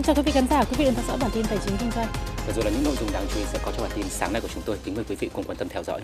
Xin 0.00 0.06
chào 0.06 0.14
quý 0.14 0.22
vị 0.22 0.32
khán 0.32 0.46
giả, 0.50 0.64
quý 0.64 0.76
vị 0.78 0.84
đang 0.84 0.94
theo 0.94 1.04
dõi 1.08 1.18
bản 1.20 1.30
tin 1.34 1.44
tài 1.46 1.58
chính 1.66 1.76
kinh 1.80 1.90
doanh. 1.90 2.06
Và 2.46 2.52
rồi 2.52 2.64
là 2.64 2.70
những 2.70 2.84
nội 2.84 2.94
dung 3.00 3.08
đáng 3.12 3.24
chú 3.34 3.38
ý 3.38 3.44
sẽ 3.52 3.58
có 3.64 3.72
trong 3.72 3.82
bản 3.82 3.90
tin 3.94 4.04
sáng 4.08 4.32
nay 4.32 4.42
của 4.42 4.48
chúng 4.54 4.62
tôi. 4.66 4.76
Kính 4.84 4.94
mời 4.94 5.04
quý 5.08 5.14
vị 5.14 5.30
cùng 5.32 5.44
quan 5.44 5.56
tâm 5.56 5.68
theo 5.68 5.82
dõi. 5.82 6.00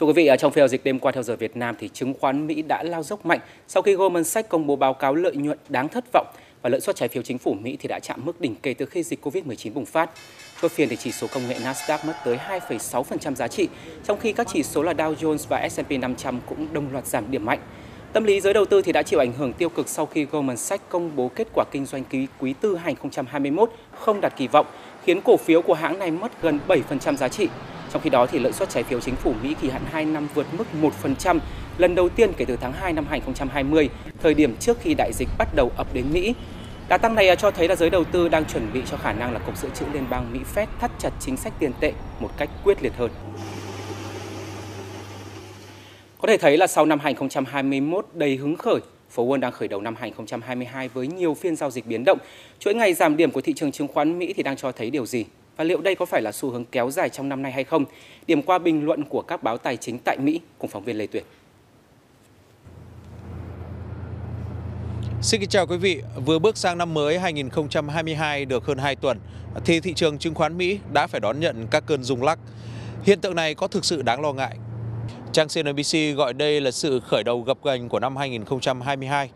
Thưa 0.00 0.06
quý 0.06 0.12
vị, 0.12 0.30
trong 0.38 0.52
phiên 0.52 0.62
giao 0.62 0.68
dịch 0.68 0.84
đêm 0.84 0.98
qua 0.98 1.12
theo 1.12 1.22
giờ 1.22 1.36
Việt 1.36 1.56
Nam 1.56 1.74
thì 1.78 1.88
chứng 1.88 2.14
khoán 2.20 2.46
Mỹ 2.46 2.62
đã 2.62 2.82
lao 2.82 3.02
dốc 3.02 3.26
mạnh 3.26 3.40
sau 3.68 3.82
khi 3.82 3.94
Goldman 3.94 4.24
Sachs 4.24 4.48
công 4.48 4.66
bố 4.66 4.76
báo 4.76 4.94
cáo 4.94 5.14
lợi 5.14 5.36
nhuận 5.36 5.58
đáng 5.68 5.88
thất 5.88 6.04
vọng 6.12 6.26
và 6.62 6.70
lợi 6.70 6.80
suất 6.80 6.96
trái 6.96 7.08
phiếu 7.08 7.22
chính 7.22 7.38
phủ 7.38 7.54
Mỹ 7.54 7.76
thì 7.80 7.88
đã 7.88 8.00
chạm 8.00 8.24
mức 8.24 8.40
đỉnh 8.40 8.54
kể 8.62 8.74
từ 8.74 8.86
khi 8.86 9.02
dịch 9.02 9.26
Covid-19 9.26 9.72
bùng 9.72 9.86
phát. 9.86 10.10
Chốt 10.62 10.70
phiên 10.70 10.88
thì 10.88 10.96
chỉ 10.96 11.12
số 11.12 11.26
công 11.34 11.48
nghệ 11.48 11.58
Nasdaq 11.58 11.98
mất 12.06 12.14
tới 12.24 12.38
2,6% 12.68 13.34
giá 13.34 13.48
trị, 13.48 13.68
trong 14.04 14.20
khi 14.20 14.32
các 14.32 14.46
chỉ 14.52 14.62
số 14.62 14.82
là 14.82 14.92
Dow 14.92 15.14
Jones 15.14 15.46
và 15.48 15.68
S&P 15.68 15.90
500 15.90 16.40
cũng 16.46 16.72
đồng 16.72 16.92
loạt 16.92 17.06
giảm 17.06 17.30
điểm 17.30 17.44
mạnh. 17.44 17.60
Tâm 18.12 18.24
lý 18.24 18.40
giới 18.40 18.54
đầu 18.54 18.64
tư 18.64 18.82
thì 18.82 18.92
đã 18.92 19.02
chịu 19.02 19.18
ảnh 19.18 19.32
hưởng 19.32 19.52
tiêu 19.52 19.68
cực 19.68 19.88
sau 19.88 20.06
khi 20.06 20.24
Goldman 20.24 20.56
Sachs 20.56 20.84
công 20.88 21.16
bố 21.16 21.30
kết 21.34 21.48
quả 21.54 21.64
kinh 21.70 21.86
doanh 21.86 22.04
quý 22.12 22.26
quý 22.38 22.54
tư 22.60 22.76
2021 22.76 23.70
không 23.98 24.20
đạt 24.20 24.36
kỳ 24.36 24.48
vọng, 24.48 24.66
khiến 25.04 25.20
cổ 25.20 25.36
phiếu 25.36 25.62
của 25.62 25.74
hãng 25.74 25.98
này 25.98 26.10
mất 26.10 26.42
gần 26.42 26.58
7% 26.68 27.16
giá 27.16 27.28
trị. 27.28 27.48
Trong 27.92 28.02
khi 28.02 28.10
đó 28.10 28.26
thì 28.26 28.38
lợi 28.38 28.52
suất 28.52 28.70
trái 28.70 28.82
phiếu 28.82 29.00
chính 29.00 29.16
phủ 29.16 29.34
Mỹ 29.42 29.54
kỳ 29.62 29.70
hạn 29.70 29.82
2 29.90 30.04
năm 30.04 30.28
vượt 30.34 30.46
mức 30.58 30.64
1%, 31.02 31.38
lần 31.78 31.94
đầu 31.94 32.08
tiên 32.08 32.32
kể 32.36 32.44
từ 32.44 32.56
tháng 32.56 32.72
2 32.72 32.92
năm 32.92 33.06
2020, 33.10 33.88
thời 34.22 34.34
điểm 34.34 34.56
trước 34.56 34.78
khi 34.80 34.94
đại 34.94 35.12
dịch 35.14 35.28
bắt 35.38 35.48
đầu 35.54 35.72
ập 35.76 35.86
đến 35.92 36.04
Mỹ. 36.12 36.34
Đà 36.88 36.98
tăng 36.98 37.14
này 37.14 37.28
à, 37.28 37.34
cho 37.34 37.50
thấy 37.50 37.68
là 37.68 37.76
giới 37.76 37.90
đầu 37.90 38.04
tư 38.04 38.28
đang 38.28 38.44
chuẩn 38.44 38.72
bị 38.72 38.82
cho 38.90 38.96
khả 38.96 39.12
năng 39.12 39.32
là 39.32 39.38
Cục 39.38 39.58
Dự 39.58 39.68
trữ 39.74 39.84
Liên 39.92 40.04
bang 40.10 40.32
Mỹ 40.32 40.38
Fed 40.54 40.66
thắt 40.80 40.90
chặt 40.98 41.10
chính 41.20 41.36
sách 41.36 41.52
tiền 41.58 41.72
tệ 41.80 41.92
một 42.20 42.30
cách 42.36 42.48
quyết 42.64 42.82
liệt 42.82 42.92
hơn. 42.98 43.10
Có 46.22 46.28
thể 46.28 46.36
thấy 46.36 46.56
là 46.56 46.66
sau 46.66 46.86
năm 46.86 47.00
2021 47.00 48.06
đầy 48.14 48.36
hứng 48.36 48.56
khởi, 48.56 48.80
phố 49.10 49.26
Wall 49.26 49.40
đang 49.40 49.52
khởi 49.52 49.68
đầu 49.68 49.80
năm 49.80 49.94
2022 49.96 50.88
với 50.88 51.06
nhiều 51.06 51.34
phiên 51.34 51.56
giao 51.56 51.70
dịch 51.70 51.86
biến 51.86 52.04
động. 52.04 52.18
Chuỗi 52.58 52.74
ngày 52.74 52.94
giảm 52.94 53.16
điểm 53.16 53.30
của 53.30 53.40
thị 53.40 53.52
trường 53.52 53.72
chứng 53.72 53.88
khoán 53.88 54.18
Mỹ 54.18 54.32
thì 54.36 54.42
đang 54.42 54.56
cho 54.56 54.72
thấy 54.72 54.90
điều 54.90 55.06
gì? 55.06 55.24
Và 55.56 55.64
liệu 55.64 55.80
đây 55.80 55.94
có 55.94 56.04
phải 56.04 56.22
là 56.22 56.32
xu 56.32 56.50
hướng 56.50 56.64
kéo 56.64 56.90
dài 56.90 57.08
trong 57.08 57.28
năm 57.28 57.42
nay 57.42 57.52
hay 57.52 57.64
không? 57.64 57.84
Điểm 58.26 58.42
qua 58.42 58.58
bình 58.58 58.84
luận 58.84 59.04
của 59.04 59.22
các 59.22 59.42
báo 59.42 59.58
tài 59.58 59.76
chính 59.76 59.98
tại 59.98 60.18
Mỹ 60.18 60.40
cùng 60.58 60.70
phóng 60.70 60.84
viên 60.84 60.98
Lê 60.98 61.06
Tuyển. 61.06 61.24
Xin 65.22 65.40
kính 65.40 65.50
chào 65.50 65.66
quý 65.66 65.76
vị. 65.76 66.02
Vừa 66.26 66.38
bước 66.38 66.56
sang 66.56 66.78
năm 66.78 66.94
mới 66.94 67.18
2022 67.18 68.44
được 68.44 68.64
hơn 68.64 68.78
2 68.78 68.96
tuần, 68.96 69.18
thì 69.64 69.80
thị 69.80 69.94
trường 69.94 70.18
chứng 70.18 70.34
khoán 70.34 70.58
Mỹ 70.58 70.78
đã 70.92 71.06
phải 71.06 71.20
đón 71.20 71.40
nhận 71.40 71.66
các 71.70 71.84
cơn 71.86 72.02
rung 72.02 72.22
lắc. 72.22 72.38
Hiện 73.02 73.20
tượng 73.20 73.34
này 73.34 73.54
có 73.54 73.68
thực 73.68 73.84
sự 73.84 74.02
đáng 74.02 74.20
lo 74.20 74.32
ngại. 74.32 74.56
Trang 75.32 75.48
CNBC 75.48 76.16
gọi 76.16 76.32
đây 76.32 76.60
là 76.60 76.70
sự 76.70 77.00
khởi 77.00 77.24
đầu 77.24 77.40
gập 77.40 77.64
ghềnh 77.64 77.88
của 77.88 78.00
năm 78.00 78.16
2022. 78.16 79.30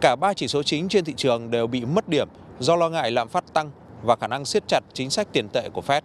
Cả 0.00 0.16
ba 0.16 0.34
chỉ 0.34 0.48
số 0.48 0.62
chính 0.62 0.88
trên 0.88 1.04
thị 1.04 1.14
trường 1.16 1.50
đều 1.50 1.66
bị 1.66 1.84
mất 1.84 2.08
điểm 2.08 2.28
do 2.58 2.76
lo 2.76 2.88
ngại 2.88 3.10
lạm 3.10 3.28
phát 3.28 3.44
tăng 3.52 3.70
và 4.02 4.16
khả 4.16 4.26
năng 4.26 4.44
siết 4.44 4.62
chặt 4.68 4.80
chính 4.92 5.10
sách 5.10 5.28
tiền 5.32 5.48
tệ 5.52 5.68
của 5.72 5.82
Fed. 5.86 6.00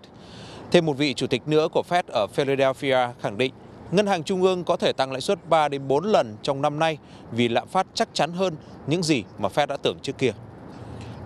Thêm 0.71 0.85
một 0.85 0.93
vị 0.93 1.13
chủ 1.13 1.27
tịch 1.27 1.47
nữa 1.47 1.67
của 1.73 1.83
Fed 1.89 2.03
ở 2.07 2.27
Philadelphia 2.27 2.97
khẳng 3.21 3.37
định 3.37 3.53
ngân 3.91 4.07
hàng 4.07 4.23
trung 4.23 4.41
ương 4.41 4.63
có 4.63 4.77
thể 4.77 4.93
tăng 4.93 5.11
lãi 5.11 5.21
suất 5.21 5.49
3 5.49 5.67
đến 5.67 5.87
4 5.87 6.05
lần 6.05 6.35
trong 6.41 6.61
năm 6.61 6.79
nay 6.79 6.97
vì 7.31 7.47
lạm 7.47 7.67
phát 7.67 7.87
chắc 7.93 8.09
chắn 8.13 8.33
hơn 8.33 8.55
những 8.87 9.03
gì 9.03 9.23
mà 9.37 9.49
Fed 9.55 9.67
đã 9.67 9.77
tưởng 9.77 9.97
trước 10.01 10.17
kia. 10.17 10.31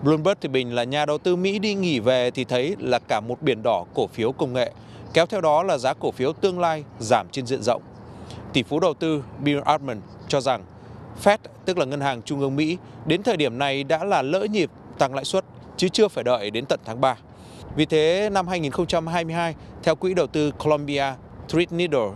Bloomberg 0.02 0.38
thì 0.40 0.48
bình 0.48 0.74
là 0.74 0.84
nhà 0.84 1.06
đầu 1.06 1.18
tư 1.18 1.36
Mỹ 1.36 1.58
đi 1.58 1.74
nghỉ 1.74 2.00
về 2.00 2.30
thì 2.30 2.44
thấy 2.44 2.76
là 2.78 2.98
cả 2.98 3.20
một 3.20 3.42
biển 3.42 3.62
đỏ 3.62 3.84
cổ 3.94 4.06
phiếu 4.06 4.32
công 4.32 4.52
nghệ, 4.52 4.72
kéo 5.12 5.26
theo 5.26 5.40
đó 5.40 5.62
là 5.62 5.78
giá 5.78 5.94
cổ 5.94 6.10
phiếu 6.10 6.32
tương 6.32 6.60
lai 6.60 6.84
giảm 6.98 7.26
trên 7.32 7.46
diện 7.46 7.62
rộng. 7.62 7.82
Tỷ 8.52 8.62
phú 8.62 8.80
đầu 8.80 8.94
tư 8.94 9.24
Bill 9.38 9.60
Ackman 9.64 10.00
cho 10.28 10.40
rằng 10.40 10.64
Fed, 11.24 11.38
tức 11.64 11.78
là 11.78 11.84
ngân 11.84 12.00
hàng 12.00 12.22
trung 12.22 12.40
ương 12.40 12.56
Mỹ, 12.56 12.78
đến 13.06 13.22
thời 13.22 13.36
điểm 13.36 13.58
này 13.58 13.84
đã 13.84 14.04
là 14.04 14.22
lỡ 14.22 14.46
nhịp 14.50 14.70
tăng 14.98 15.14
lãi 15.14 15.24
suất 15.24 15.44
chứ 15.76 15.88
chưa 15.88 16.08
phải 16.08 16.24
đợi 16.24 16.50
đến 16.50 16.66
tận 16.66 16.80
tháng 16.84 17.00
3. 17.00 17.16
Vì 17.76 17.86
thế, 17.86 18.30
năm 18.32 18.48
2022, 18.48 19.54
theo 19.82 19.94
quỹ 19.94 20.14
đầu 20.14 20.26
tư 20.26 20.50
Columbia 20.50 21.04
Threadneedle, 21.48 22.10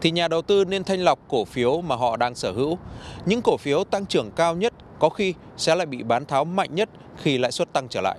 thì 0.00 0.10
nhà 0.10 0.28
đầu 0.28 0.42
tư 0.42 0.64
nên 0.64 0.84
thanh 0.84 1.00
lọc 1.00 1.18
cổ 1.28 1.44
phiếu 1.44 1.80
mà 1.80 1.96
họ 1.96 2.16
đang 2.16 2.34
sở 2.34 2.52
hữu. 2.52 2.78
Những 3.26 3.42
cổ 3.42 3.56
phiếu 3.56 3.84
tăng 3.84 4.06
trưởng 4.06 4.30
cao 4.30 4.54
nhất 4.54 4.72
có 4.98 5.08
khi 5.08 5.34
sẽ 5.56 5.74
lại 5.74 5.86
bị 5.86 6.02
bán 6.02 6.24
tháo 6.24 6.44
mạnh 6.44 6.74
nhất 6.74 6.88
khi 7.16 7.38
lãi 7.38 7.52
suất 7.52 7.72
tăng 7.72 7.88
trở 7.88 8.00
lại. 8.00 8.18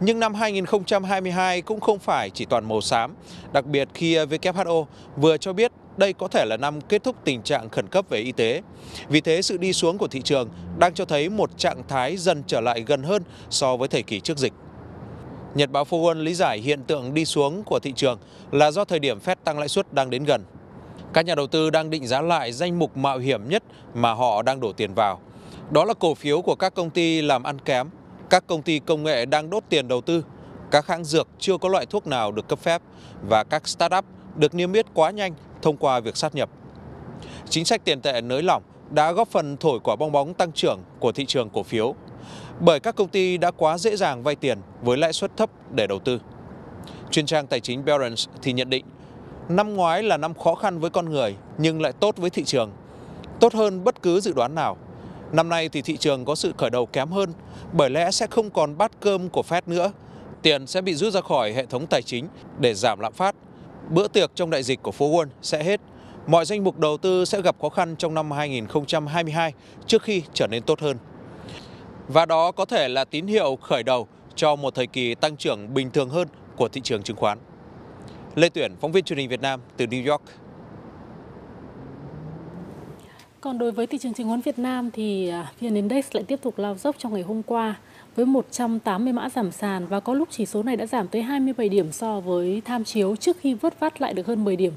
Nhưng 0.00 0.20
năm 0.20 0.34
2022 0.34 1.62
cũng 1.62 1.80
không 1.80 1.98
phải 1.98 2.30
chỉ 2.30 2.44
toàn 2.44 2.68
màu 2.68 2.80
xám, 2.80 3.14
đặc 3.52 3.66
biệt 3.66 3.88
khi 3.94 4.16
WHO 4.16 4.84
vừa 5.16 5.36
cho 5.36 5.52
biết 5.52 5.72
đây 5.96 6.12
có 6.12 6.28
thể 6.28 6.44
là 6.44 6.56
năm 6.56 6.80
kết 6.80 7.04
thúc 7.04 7.16
tình 7.24 7.42
trạng 7.42 7.68
khẩn 7.68 7.86
cấp 7.86 8.04
về 8.08 8.18
y 8.18 8.32
tế. 8.32 8.62
Vì 9.08 9.20
thế 9.20 9.42
sự 9.42 9.56
đi 9.56 9.72
xuống 9.72 9.98
của 9.98 10.08
thị 10.08 10.20
trường 10.22 10.48
đang 10.78 10.94
cho 10.94 11.04
thấy 11.04 11.28
một 11.28 11.58
trạng 11.58 11.82
thái 11.88 12.16
dần 12.16 12.42
trở 12.46 12.60
lại 12.60 12.84
gần 12.86 13.02
hơn 13.02 13.22
so 13.50 13.76
với 13.76 13.88
thời 13.88 14.02
kỳ 14.02 14.20
trước 14.20 14.38
dịch. 14.38 14.52
Nhật 15.54 15.70
báo 15.70 15.84
Phố 15.84 15.98
Wall 15.98 16.22
lý 16.22 16.34
giải 16.34 16.58
hiện 16.58 16.84
tượng 16.84 17.14
đi 17.14 17.24
xuống 17.24 17.62
của 17.64 17.78
thị 17.78 17.92
trường 17.96 18.18
là 18.52 18.70
do 18.70 18.84
thời 18.84 18.98
điểm 18.98 19.18
Fed 19.18 19.36
tăng 19.44 19.58
lãi 19.58 19.68
suất 19.68 19.92
đang 19.92 20.10
đến 20.10 20.24
gần. 20.24 20.44
Các 21.12 21.24
nhà 21.24 21.34
đầu 21.34 21.46
tư 21.46 21.70
đang 21.70 21.90
định 21.90 22.06
giá 22.06 22.20
lại 22.20 22.52
danh 22.52 22.78
mục 22.78 22.96
mạo 22.96 23.18
hiểm 23.18 23.48
nhất 23.48 23.62
mà 23.94 24.12
họ 24.12 24.42
đang 24.42 24.60
đổ 24.60 24.72
tiền 24.72 24.94
vào. 24.94 25.20
Đó 25.70 25.84
là 25.84 25.94
cổ 25.94 26.14
phiếu 26.14 26.42
của 26.42 26.54
các 26.54 26.74
công 26.74 26.90
ty 26.90 27.22
làm 27.22 27.42
ăn 27.42 27.58
kém, 27.58 27.90
các 28.30 28.46
công 28.46 28.62
ty 28.62 28.78
công 28.78 29.02
nghệ 29.02 29.26
đang 29.26 29.50
đốt 29.50 29.62
tiền 29.68 29.88
đầu 29.88 30.00
tư, 30.00 30.24
các 30.70 30.86
hãng 30.86 31.04
dược 31.04 31.28
chưa 31.38 31.58
có 31.58 31.68
loại 31.68 31.86
thuốc 31.86 32.06
nào 32.06 32.32
được 32.32 32.48
cấp 32.48 32.58
phép 32.58 32.82
và 33.28 33.44
các 33.44 33.68
startup 33.68 34.04
được 34.36 34.54
niêm 34.54 34.72
yết 34.72 34.86
quá 34.94 35.10
nhanh 35.10 35.34
thông 35.62 35.76
qua 35.76 36.00
việc 36.00 36.16
sát 36.16 36.34
nhập. 36.34 36.50
Chính 37.48 37.64
sách 37.64 37.84
tiền 37.84 38.00
tệ 38.00 38.20
nới 38.20 38.42
lỏng 38.42 38.62
đã 38.90 39.12
góp 39.12 39.28
phần 39.28 39.56
thổi 39.56 39.78
quả 39.84 39.96
bong 39.96 40.12
bóng 40.12 40.34
tăng 40.34 40.52
trưởng 40.52 40.80
của 40.98 41.12
thị 41.12 41.24
trường 41.26 41.50
cổ 41.50 41.62
phiếu 41.62 41.94
bởi 42.60 42.80
các 42.80 42.96
công 42.96 43.08
ty 43.08 43.38
đã 43.38 43.50
quá 43.50 43.78
dễ 43.78 43.96
dàng 43.96 44.22
vay 44.22 44.36
tiền 44.36 44.58
với 44.82 44.96
lãi 44.96 45.12
suất 45.12 45.36
thấp 45.36 45.50
để 45.70 45.86
đầu 45.86 45.98
tư. 45.98 46.20
Chuyên 47.10 47.26
trang 47.26 47.46
tài 47.46 47.60
chính 47.60 47.84
Barron's 47.84 48.26
thì 48.42 48.52
nhận 48.52 48.70
định 48.70 48.84
năm 49.48 49.76
ngoái 49.76 50.02
là 50.02 50.16
năm 50.16 50.34
khó 50.34 50.54
khăn 50.54 50.78
với 50.78 50.90
con 50.90 51.10
người 51.10 51.36
nhưng 51.58 51.82
lại 51.82 51.92
tốt 51.92 52.16
với 52.16 52.30
thị 52.30 52.44
trường, 52.44 52.70
tốt 53.40 53.54
hơn 53.54 53.84
bất 53.84 54.02
cứ 54.02 54.20
dự 54.20 54.32
đoán 54.32 54.54
nào. 54.54 54.76
Năm 55.32 55.48
nay 55.48 55.68
thì 55.68 55.82
thị 55.82 55.96
trường 55.96 56.24
có 56.24 56.34
sự 56.34 56.52
khởi 56.58 56.70
đầu 56.70 56.86
kém 56.86 57.08
hơn 57.08 57.32
bởi 57.72 57.90
lẽ 57.90 58.10
sẽ 58.10 58.26
không 58.30 58.50
còn 58.50 58.78
bát 58.78 58.92
cơm 59.00 59.28
của 59.28 59.42
Fed 59.48 59.62
nữa. 59.66 59.92
Tiền 60.42 60.66
sẽ 60.66 60.80
bị 60.80 60.94
rút 60.94 61.12
ra 61.12 61.20
khỏi 61.20 61.52
hệ 61.52 61.66
thống 61.66 61.86
tài 61.86 62.02
chính 62.02 62.28
để 62.58 62.74
giảm 62.74 63.00
lạm 63.00 63.12
phát 63.12 63.34
Bữa 63.90 64.08
tiệc 64.08 64.30
trong 64.34 64.50
đại 64.50 64.62
dịch 64.62 64.82
của 64.82 64.92
phố 64.92 65.10
Wall 65.10 65.26
sẽ 65.42 65.64
hết. 65.64 65.80
Mọi 66.26 66.44
danh 66.44 66.64
mục 66.64 66.78
đầu 66.78 66.96
tư 66.96 67.24
sẽ 67.24 67.42
gặp 67.42 67.56
khó 67.62 67.68
khăn 67.68 67.96
trong 67.96 68.14
năm 68.14 68.30
2022 68.30 69.52
trước 69.86 70.02
khi 70.02 70.22
trở 70.34 70.46
nên 70.46 70.62
tốt 70.62 70.80
hơn. 70.80 70.96
Và 72.08 72.26
đó 72.26 72.52
có 72.52 72.64
thể 72.64 72.88
là 72.88 73.04
tín 73.04 73.26
hiệu 73.26 73.56
khởi 73.56 73.82
đầu 73.82 74.06
cho 74.34 74.56
một 74.56 74.74
thời 74.74 74.86
kỳ 74.86 75.14
tăng 75.14 75.36
trưởng 75.36 75.74
bình 75.74 75.90
thường 75.90 76.08
hơn 76.08 76.28
của 76.56 76.68
thị 76.68 76.80
trường 76.84 77.02
chứng 77.02 77.16
khoán. 77.16 77.38
Lê 78.34 78.48
Tuyển, 78.48 78.76
phóng 78.80 78.92
viên 78.92 79.04
truyền 79.04 79.18
hình 79.18 79.28
Việt 79.28 79.40
Nam 79.40 79.60
từ 79.76 79.86
New 79.86 80.10
York. 80.10 80.22
Còn 83.40 83.58
đối 83.58 83.72
với 83.72 83.86
thị 83.86 83.98
trường 83.98 84.14
chứng 84.14 84.28
khoán 84.28 84.40
Việt 84.40 84.58
Nam 84.58 84.90
thì 84.90 85.28
à, 85.28 85.52
VN 85.60 85.74
Index 85.74 86.04
lại 86.12 86.24
tiếp 86.24 86.38
tục 86.42 86.58
lao 86.58 86.74
dốc 86.74 86.96
trong 86.98 87.14
ngày 87.14 87.22
hôm 87.22 87.42
qua 87.42 87.74
với 88.16 88.26
180 88.26 89.12
mã 89.12 89.28
giảm 89.28 89.50
sàn 89.50 89.86
và 89.86 90.00
có 90.00 90.14
lúc 90.14 90.28
chỉ 90.30 90.46
số 90.46 90.62
này 90.62 90.76
đã 90.76 90.86
giảm 90.86 91.08
tới 91.08 91.22
27 91.22 91.68
điểm 91.68 91.92
so 91.92 92.20
với 92.20 92.62
tham 92.64 92.84
chiếu 92.84 93.16
trước 93.16 93.36
khi 93.40 93.54
vớt 93.54 93.80
vát 93.80 94.00
lại 94.00 94.14
được 94.14 94.26
hơn 94.26 94.44
10 94.44 94.56
điểm. 94.56 94.72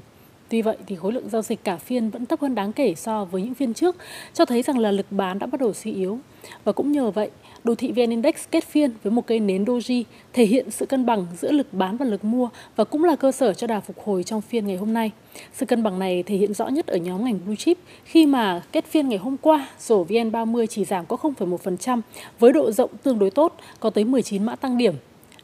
Tuy 0.48 0.62
vậy 0.62 0.76
thì 0.86 0.96
khối 0.96 1.12
lượng 1.12 1.28
giao 1.28 1.42
dịch 1.42 1.64
cả 1.64 1.76
phiên 1.76 2.10
vẫn 2.10 2.26
thấp 2.26 2.40
hơn 2.40 2.54
đáng 2.54 2.72
kể 2.72 2.94
so 2.94 3.24
với 3.24 3.42
những 3.42 3.54
phiên 3.54 3.74
trước, 3.74 3.96
cho 4.34 4.44
thấy 4.44 4.62
rằng 4.62 4.78
là 4.78 4.90
lực 4.90 5.06
bán 5.10 5.38
đã 5.38 5.46
bắt 5.46 5.60
đầu 5.60 5.72
suy 5.72 5.92
yếu. 5.92 6.18
Và 6.64 6.72
cũng 6.72 6.92
nhờ 6.92 7.10
vậy, 7.10 7.30
đồ 7.64 7.74
thị 7.74 7.92
VN 7.92 8.10
Index 8.10 8.34
kết 8.50 8.64
phiên 8.64 8.90
với 9.02 9.10
một 9.10 9.26
cây 9.26 9.40
nến 9.40 9.64
doji 9.64 10.04
thể 10.32 10.44
hiện 10.44 10.70
sự 10.70 10.86
cân 10.86 11.06
bằng 11.06 11.26
giữa 11.40 11.52
lực 11.52 11.66
bán 11.72 11.96
và 11.96 12.06
lực 12.06 12.24
mua 12.24 12.48
và 12.76 12.84
cũng 12.84 13.04
là 13.04 13.16
cơ 13.16 13.32
sở 13.32 13.54
cho 13.54 13.66
đà 13.66 13.80
phục 13.80 13.98
hồi 14.04 14.22
trong 14.22 14.40
phiên 14.40 14.66
ngày 14.66 14.76
hôm 14.76 14.92
nay. 14.92 15.10
Sự 15.52 15.66
cân 15.66 15.82
bằng 15.82 15.98
này 15.98 16.22
thể 16.22 16.36
hiện 16.36 16.54
rõ 16.54 16.68
nhất 16.68 16.86
ở 16.86 16.96
nhóm 16.96 17.24
ngành 17.24 17.38
blue 17.44 17.56
chip 17.56 17.78
khi 18.04 18.26
mà 18.26 18.62
kết 18.72 18.84
phiên 18.84 19.08
ngày 19.08 19.18
hôm 19.18 19.36
qua 19.36 19.68
rổ 19.78 20.04
VN30 20.04 20.66
chỉ 20.66 20.84
giảm 20.84 21.06
có 21.06 21.16
0,1% 21.16 22.00
với 22.38 22.52
độ 22.52 22.72
rộng 22.72 22.90
tương 23.02 23.18
đối 23.18 23.30
tốt, 23.30 23.56
có 23.80 23.90
tới 23.90 24.04
19 24.04 24.44
mã 24.44 24.56
tăng 24.56 24.78
điểm. 24.78 24.94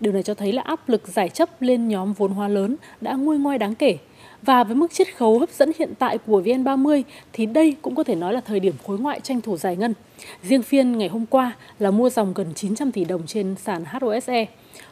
Điều 0.00 0.12
này 0.12 0.22
cho 0.22 0.34
thấy 0.34 0.52
là 0.52 0.62
áp 0.62 0.88
lực 0.88 1.08
giải 1.08 1.28
chấp 1.28 1.62
lên 1.62 1.88
nhóm 1.88 2.12
vốn 2.12 2.32
hóa 2.32 2.48
lớn 2.48 2.76
đã 3.00 3.14
nguôi 3.14 3.38
ngoai 3.38 3.58
đáng 3.58 3.74
kể 3.74 3.98
và 4.42 4.64
với 4.64 4.76
mức 4.76 4.92
chiết 4.92 5.16
khấu 5.16 5.38
hấp 5.38 5.50
dẫn 5.50 5.72
hiện 5.78 5.92
tại 5.98 6.18
của 6.18 6.40
VN30 6.40 7.02
thì 7.32 7.46
đây 7.46 7.76
cũng 7.82 7.94
có 7.94 8.04
thể 8.04 8.14
nói 8.14 8.32
là 8.32 8.40
thời 8.40 8.60
điểm 8.60 8.74
khối 8.86 8.98
ngoại 8.98 9.20
tranh 9.20 9.40
thủ 9.40 9.56
giải 9.56 9.76
ngân. 9.76 9.94
Riêng 10.42 10.62
phiên 10.62 10.98
ngày 10.98 11.08
hôm 11.08 11.26
qua 11.26 11.52
là 11.78 11.90
mua 11.90 12.10
dòng 12.10 12.34
gần 12.34 12.54
900 12.54 12.92
tỷ 12.92 13.04
đồng 13.04 13.26
trên 13.26 13.54
sàn 13.64 13.84
HOSE. 13.84 14.46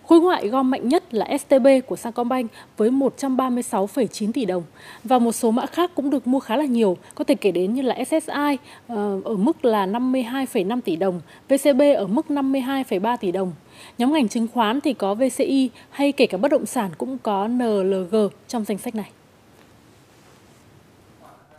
Khối 0.06 0.20
ngoại 0.20 0.48
gom 0.48 0.70
mạnh 0.70 0.88
nhất 0.88 1.14
là 1.14 1.38
STB 1.38 1.66
của 1.86 1.96
Sacombank 1.96 2.50
với 2.76 2.90
136,9 2.90 4.32
tỷ 4.32 4.44
đồng 4.44 4.62
và 5.04 5.18
một 5.18 5.32
số 5.32 5.50
mã 5.50 5.66
khác 5.66 5.90
cũng 5.94 6.10
được 6.10 6.26
mua 6.26 6.40
khá 6.40 6.56
là 6.56 6.64
nhiều, 6.64 6.96
có 7.14 7.24
thể 7.24 7.34
kể 7.34 7.50
đến 7.50 7.74
như 7.74 7.82
là 7.82 8.04
SSI 8.04 8.56
ờ, 8.88 9.20
ở 9.24 9.36
mức 9.36 9.64
là 9.64 9.86
52,5 9.86 10.80
tỷ 10.80 10.96
đồng, 10.96 11.20
VCB 11.48 11.82
ở 11.96 12.06
mức 12.06 12.26
52,3 12.28 13.16
tỷ 13.16 13.32
đồng. 13.32 13.52
Nhóm 13.98 14.12
ngành 14.12 14.28
chứng 14.28 14.46
khoán 14.54 14.80
thì 14.80 14.92
có 14.94 15.14
VCI 15.14 15.70
hay 15.90 16.12
kể 16.12 16.26
cả 16.26 16.38
bất 16.38 16.50
động 16.50 16.66
sản 16.66 16.90
cũng 16.98 17.18
có 17.18 17.48
NLG 17.48 18.16
trong 18.48 18.64
danh 18.64 18.78
sách 18.78 18.94
này. 18.94 19.10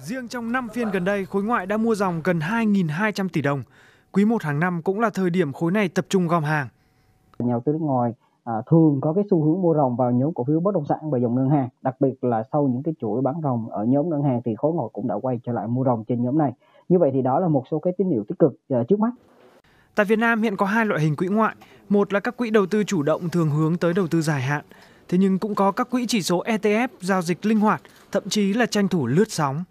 Riêng 0.02 0.28
trong 0.28 0.52
5 0.52 0.70
phiên 0.70 0.92
gần 0.92 1.06
đây, 1.06 1.26
khối 1.26 1.44
ngoại 1.44 1.66
đã 1.66 1.78
mua 1.78 1.96
dòng 1.96 2.22
gần 2.24 2.40
2.200 2.40 3.30
tỷ 3.34 3.42
đồng. 3.42 3.64
Quý 4.12 4.26
1 4.26 4.44
hàng 4.44 4.60
năm 4.60 4.82
cũng 4.82 5.00
là 5.00 5.10
thời 5.10 5.30
điểm 5.30 5.54
khối 5.54 5.72
này 5.72 5.90
tập 5.90 6.06
trung 6.10 6.28
gom 6.28 6.44
hàng. 6.44 6.68
Nhà 7.40 7.54
đầu 7.54 7.62
tư 7.66 7.72
nước 7.72 7.82
ngoài 7.82 8.14
à, 8.44 8.54
thường 8.72 9.00
có 9.02 9.14
cái 9.14 9.24
xu 9.30 9.44
hướng 9.44 9.62
mua 9.62 9.74
ròng 9.74 9.96
vào 9.96 10.12
nhóm 10.12 10.34
cổ 10.34 10.44
phiếu 10.44 10.60
bất 10.60 10.74
động 10.74 10.86
sản 10.90 10.98
và 11.12 11.20
dòng 11.20 11.36
ngân 11.36 11.50
hàng, 11.50 11.70
đặc 11.82 11.96
biệt 12.00 12.24
là 12.24 12.44
sau 12.52 12.68
những 12.68 12.84
cái 12.84 12.94
chuỗi 13.02 13.22
bán 13.22 13.36
ròng 13.44 13.70
ở 13.70 13.86
nhóm 13.86 14.10
ngân 14.10 14.24
hàng 14.24 14.42
thì 14.46 14.56
khối 14.58 14.74
ngoại 14.74 14.88
cũng 14.94 15.08
đã 15.08 15.16
quay 15.22 15.40
trở 15.46 15.54
lại 15.54 15.68
mua 15.68 15.84
ròng 15.84 16.04
trên 16.08 16.24
nhóm 16.24 16.38
này. 16.38 16.54
Như 16.90 17.00
vậy 17.00 17.12
thì 17.14 17.22
đó 17.22 17.40
là 17.40 17.48
một 17.48 17.64
số 17.72 17.80
cái 17.80 17.94
tín 17.98 18.10
hiệu 18.10 18.24
tích 18.28 18.40
cực 18.40 18.52
uh, 18.52 18.88
trước 18.88 19.00
mắt. 19.00 19.12
Tại 19.96 20.06
Việt 20.06 20.20
Nam 20.20 20.42
hiện 20.42 20.58
có 20.58 20.66
hai 20.66 20.86
loại 20.86 21.02
hình 21.02 21.16
quỹ 21.16 21.28
ngoại, 21.28 21.56
một 21.90 22.14
là 22.14 22.20
các 22.20 22.38
quỹ 22.38 22.50
đầu 22.50 22.66
tư 22.66 22.84
chủ 22.84 23.04
động 23.04 23.30
thường 23.30 23.50
hướng 23.50 23.78
tới 23.78 23.94
đầu 23.94 24.08
tư 24.08 24.22
dài 24.22 24.42
hạn, 24.42 24.66
thế 25.08 25.18
nhưng 25.18 25.40
cũng 25.40 25.56
có 25.56 25.72
các 25.72 25.90
quỹ 25.90 26.06
chỉ 26.08 26.22
số 26.22 26.44
ETF 26.44 26.88
giao 27.00 27.22
dịch 27.22 27.46
linh 27.46 27.60
hoạt, 27.60 27.82
thậm 28.12 28.24
chí 28.30 28.54
là 28.54 28.66
tranh 28.66 28.88
thủ 28.88 29.08
lướt 29.08 29.32
sóng. 29.32 29.64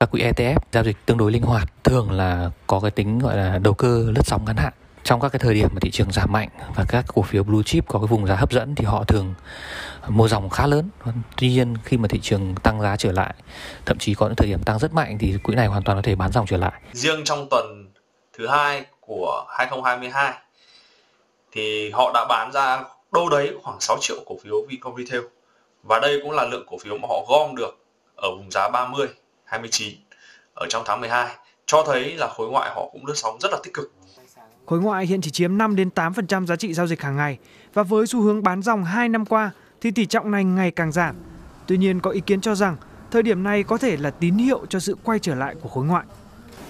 Các 0.00 0.10
quỹ 0.10 0.20
ETF 0.20 0.58
giao 0.72 0.84
dịch 0.84 0.96
tương 1.06 1.18
đối 1.18 1.32
linh 1.32 1.42
hoạt, 1.42 1.84
thường 1.84 2.10
là 2.10 2.50
có 2.66 2.80
cái 2.80 2.90
tính 2.90 3.18
gọi 3.18 3.36
là 3.36 3.58
đầu 3.58 3.74
cơ 3.74 4.04
lướt 4.14 4.22
sóng 4.24 4.44
ngắn 4.44 4.56
hạn. 4.56 4.72
Trong 5.02 5.20
các 5.20 5.28
cái 5.28 5.38
thời 5.38 5.54
điểm 5.54 5.68
mà 5.72 5.78
thị 5.80 5.90
trường 5.90 6.12
giảm 6.12 6.32
mạnh 6.32 6.48
và 6.76 6.84
các 6.88 7.04
cổ 7.14 7.22
phiếu 7.22 7.42
blue 7.42 7.62
chip 7.64 7.88
có 7.88 7.98
cái 7.98 8.06
vùng 8.06 8.26
giá 8.26 8.36
hấp 8.36 8.52
dẫn 8.52 8.74
thì 8.74 8.84
họ 8.84 9.04
thường 9.04 9.34
mua 10.08 10.28
dòng 10.28 10.50
khá 10.50 10.66
lớn. 10.66 10.90
Tuy 11.36 11.48
nhiên 11.48 11.76
khi 11.84 11.96
mà 11.96 12.08
thị 12.08 12.20
trường 12.22 12.54
tăng 12.54 12.80
giá 12.80 12.96
trở 12.96 13.12
lại, 13.12 13.34
thậm 13.86 13.98
chí 13.98 14.14
có 14.14 14.26
những 14.26 14.36
thời 14.36 14.48
điểm 14.48 14.62
tăng 14.62 14.78
rất 14.78 14.92
mạnh 14.92 15.18
thì 15.18 15.38
quỹ 15.42 15.54
này 15.54 15.66
hoàn 15.66 15.82
toàn 15.82 15.98
có 15.98 16.02
thể 16.02 16.14
bán 16.14 16.32
dòng 16.32 16.46
trở 16.46 16.56
lại. 16.56 16.80
Riêng 16.92 17.24
trong 17.24 17.46
tuần 17.50 17.92
thứ 18.38 18.46
hai 18.48 18.84
của 19.00 19.46
2022 19.48 20.34
thì 21.52 21.90
họ 21.90 22.10
đã 22.14 22.26
bán 22.28 22.52
ra 22.52 22.82
đâu 23.12 23.28
đấy 23.28 23.54
khoảng 23.62 23.80
6 23.80 23.96
triệu 24.00 24.16
cổ 24.26 24.36
phiếu 24.44 24.54
Vincom 24.68 24.96
Retail 24.96 25.22
và 25.82 25.98
đây 26.02 26.20
cũng 26.22 26.32
là 26.32 26.44
lượng 26.44 26.66
cổ 26.70 26.76
phiếu 26.84 26.98
mà 26.98 27.08
họ 27.08 27.24
gom 27.28 27.56
được 27.56 27.78
ở 28.16 28.30
vùng 28.36 28.50
giá 28.50 28.68
30, 28.68 29.06
29 29.50 29.94
ở 30.54 30.66
trong 30.68 30.82
tháng 30.86 31.00
12 31.00 31.34
cho 31.66 31.84
thấy 31.86 32.14
là 32.16 32.28
khối 32.28 32.48
ngoại 32.48 32.70
họ 32.74 32.88
cũng 32.92 33.06
lướt 33.06 33.14
sóng 33.16 33.38
rất 33.40 33.48
là 33.52 33.58
tích 33.64 33.74
cực. 33.74 33.92
Khối 34.66 34.80
ngoại 34.80 35.06
hiện 35.06 35.20
chỉ 35.20 35.30
chiếm 35.30 35.58
5 35.58 35.76
đến 35.76 35.90
8% 35.94 36.46
giá 36.46 36.56
trị 36.56 36.74
giao 36.74 36.86
dịch 36.86 37.00
hàng 37.00 37.16
ngày 37.16 37.38
và 37.74 37.82
với 37.82 38.06
xu 38.06 38.20
hướng 38.20 38.42
bán 38.42 38.62
dòng 38.62 38.84
2 38.84 39.08
năm 39.08 39.26
qua 39.26 39.50
thì 39.80 39.90
tỷ 39.90 40.06
trọng 40.06 40.30
này 40.30 40.44
ngày 40.44 40.70
càng 40.70 40.92
giảm. 40.92 41.16
Tuy 41.66 41.76
nhiên 41.76 42.00
có 42.00 42.10
ý 42.10 42.20
kiến 42.20 42.40
cho 42.40 42.54
rằng 42.54 42.76
thời 43.10 43.22
điểm 43.22 43.42
này 43.42 43.62
có 43.62 43.78
thể 43.78 43.96
là 43.96 44.10
tín 44.10 44.34
hiệu 44.34 44.66
cho 44.68 44.80
sự 44.80 44.96
quay 45.04 45.18
trở 45.18 45.34
lại 45.34 45.54
của 45.62 45.68
khối 45.68 45.84
ngoại. 45.84 46.04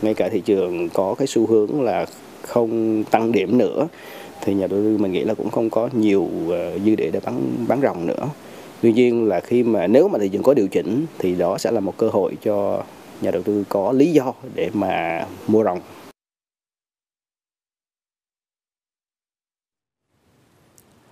Ngay 0.03 0.15
cả 0.15 0.29
thị 0.33 0.43
trường 0.45 0.89
có 0.89 1.15
cái 1.19 1.27
xu 1.27 1.47
hướng 1.47 1.83
là 1.83 2.07
không 2.43 3.05
tăng 3.05 3.33
điểm 3.33 3.59
nữa 3.59 3.89
thì 4.41 4.55
nhà 4.55 4.67
đầu 4.67 4.81
tư 4.83 4.99
mình 4.99 5.13
nghĩ 5.13 5.25
là 5.25 5.35
cũng 5.35 5.51
không 5.51 5.71
có 5.71 5.89
nhiều 5.93 6.29
ờ, 6.51 6.79
dư 6.79 6.95
địa 6.95 7.11
để 7.13 7.21
bán 7.25 7.65
bán 7.69 7.81
ròng 7.83 8.07
nữa. 8.07 8.29
Tuy 8.83 8.93
nhiên 8.93 9.29
là 9.29 9.41
khi 9.41 9.63
mà 9.63 9.87
nếu 9.87 10.09
mà 10.09 10.19
thị 10.19 10.29
trường 10.29 10.43
có 10.43 10.55
điều 10.55 10.69
chỉnh 10.69 11.07
thì 11.19 11.35
đó 11.35 11.59
sẽ 11.59 11.71
là 11.71 11.81
một 11.81 11.97
cơ 11.97 12.09
hội 12.09 12.37
cho 12.43 12.85
nhà 13.21 13.31
đầu 13.31 13.43
tư 13.43 13.65
có 13.69 13.93
lý 13.93 14.13
do 14.13 14.33
để 14.55 14.71
mà 14.73 15.27
mua 15.47 15.65
ròng. 15.65 15.81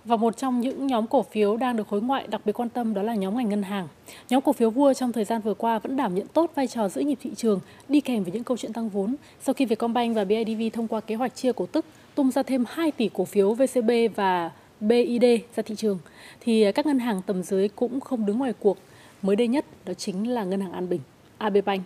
Và 0.04 0.16
một 0.16 0.36
trong 0.36 0.60
những 0.60 0.86
nhóm 0.86 1.06
cổ 1.06 1.22
phiếu 1.22 1.56
đang 1.56 1.76
được 1.76 1.88
khối 1.88 2.00
ngoại 2.00 2.26
đặc 2.26 2.40
biệt 2.44 2.52
quan 2.52 2.68
tâm 2.68 2.94
đó 2.94 3.02
là 3.02 3.14
nhóm 3.14 3.36
ngành 3.36 3.48
ngân 3.48 3.62
hàng. 3.62 3.88
Nhóm 4.28 4.42
cổ 4.42 4.52
phiếu 4.52 4.70
vua 4.70 4.94
trong 4.94 5.12
thời 5.12 5.24
gian 5.24 5.40
vừa 5.40 5.54
qua 5.54 5.78
vẫn 5.78 5.96
đảm 5.96 6.14
nhận 6.14 6.26
tốt 6.26 6.50
vai 6.54 6.66
trò 6.66 6.88
giữ 6.88 7.00
nhịp 7.00 7.18
thị 7.22 7.30
trường, 7.36 7.60
đi 7.88 8.00
kèm 8.00 8.24
với 8.24 8.32
những 8.32 8.44
câu 8.44 8.56
chuyện 8.56 8.72
tăng 8.72 8.88
vốn. 8.88 9.14
Sau 9.40 9.54
khi 9.54 9.64
Vietcombank 9.64 10.16
và 10.16 10.24
BIDV 10.24 10.62
thông 10.72 10.88
qua 10.88 11.00
kế 11.00 11.14
hoạch 11.14 11.36
chia 11.36 11.52
cổ 11.52 11.66
tức, 11.66 11.84
tung 12.14 12.30
ra 12.30 12.42
thêm 12.42 12.64
2 12.68 12.90
tỷ 12.90 13.10
cổ 13.14 13.24
phiếu 13.24 13.54
VCB 13.54 13.90
và 14.14 14.50
BID 14.80 15.24
ra 15.56 15.62
thị 15.62 15.74
trường, 15.74 15.98
thì 16.40 16.62
à, 16.62 16.72
các 16.72 16.86
ngân 16.86 16.98
hàng 16.98 17.22
tầm 17.26 17.42
dưới 17.42 17.68
cũng 17.68 18.00
không 18.00 18.26
đứng 18.26 18.38
ngoài 18.38 18.52
cuộc. 18.58 18.78
Mới 19.22 19.36
đây 19.36 19.48
nhất 19.48 19.64
đó 19.86 19.94
chính 19.94 20.30
là 20.30 20.44
ngân 20.44 20.60
hàng 20.60 20.72
An 20.72 20.88
Bình, 20.88 21.00
AB 21.38 21.56
Bank. 21.64 21.82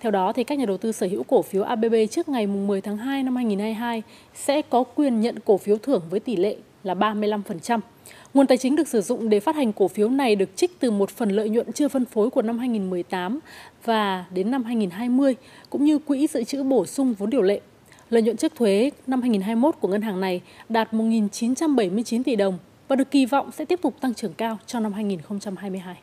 Theo 0.00 0.12
đó, 0.12 0.32
thì 0.32 0.44
các 0.44 0.58
nhà 0.58 0.66
đầu 0.66 0.76
tư 0.76 0.92
sở 0.92 1.06
hữu 1.06 1.22
cổ 1.22 1.42
phiếu 1.42 1.62
ABB 1.62 1.94
trước 2.10 2.28
ngày 2.28 2.46
10 2.46 2.80
tháng 2.80 2.96
2 2.96 3.22
năm 3.22 3.36
2022 3.36 4.02
sẽ 4.34 4.62
có 4.62 4.84
quyền 4.94 5.20
nhận 5.20 5.38
cổ 5.44 5.58
phiếu 5.58 5.76
thưởng 5.78 6.02
với 6.10 6.20
tỷ 6.20 6.36
lệ 6.36 6.56
là 6.84 6.94
35%. 6.94 7.80
Nguồn 8.34 8.46
tài 8.46 8.58
chính 8.58 8.76
được 8.76 8.88
sử 8.88 9.00
dụng 9.00 9.28
để 9.28 9.40
phát 9.40 9.56
hành 9.56 9.72
cổ 9.72 9.88
phiếu 9.88 10.08
này 10.08 10.36
được 10.36 10.56
trích 10.56 10.80
từ 10.80 10.90
một 10.90 11.10
phần 11.10 11.30
lợi 11.30 11.48
nhuận 11.48 11.72
chưa 11.72 11.88
phân 11.88 12.04
phối 12.04 12.30
của 12.30 12.42
năm 12.42 12.58
2018 12.58 13.38
và 13.84 14.24
đến 14.34 14.50
năm 14.50 14.64
2020, 14.64 15.36
cũng 15.70 15.84
như 15.84 15.98
quỹ 15.98 16.26
dự 16.26 16.44
trữ 16.44 16.62
bổ 16.62 16.86
sung 16.86 17.14
vốn 17.18 17.30
điều 17.30 17.42
lệ. 17.42 17.60
Lợi 18.10 18.22
nhuận 18.22 18.36
trước 18.36 18.52
thuế 18.54 18.90
năm 19.06 19.20
2021 19.20 19.74
của 19.80 19.88
ngân 19.88 20.02
hàng 20.02 20.20
này 20.20 20.40
đạt 20.68 20.92
1.979 20.92 22.22
tỷ 22.22 22.36
đồng 22.36 22.58
và 22.88 22.96
được 22.96 23.10
kỳ 23.10 23.26
vọng 23.26 23.50
sẽ 23.52 23.64
tiếp 23.64 23.78
tục 23.82 23.94
tăng 24.00 24.14
trưởng 24.14 24.34
cao 24.34 24.58
trong 24.66 24.82
năm 24.82 24.92
2022. 24.92 25.96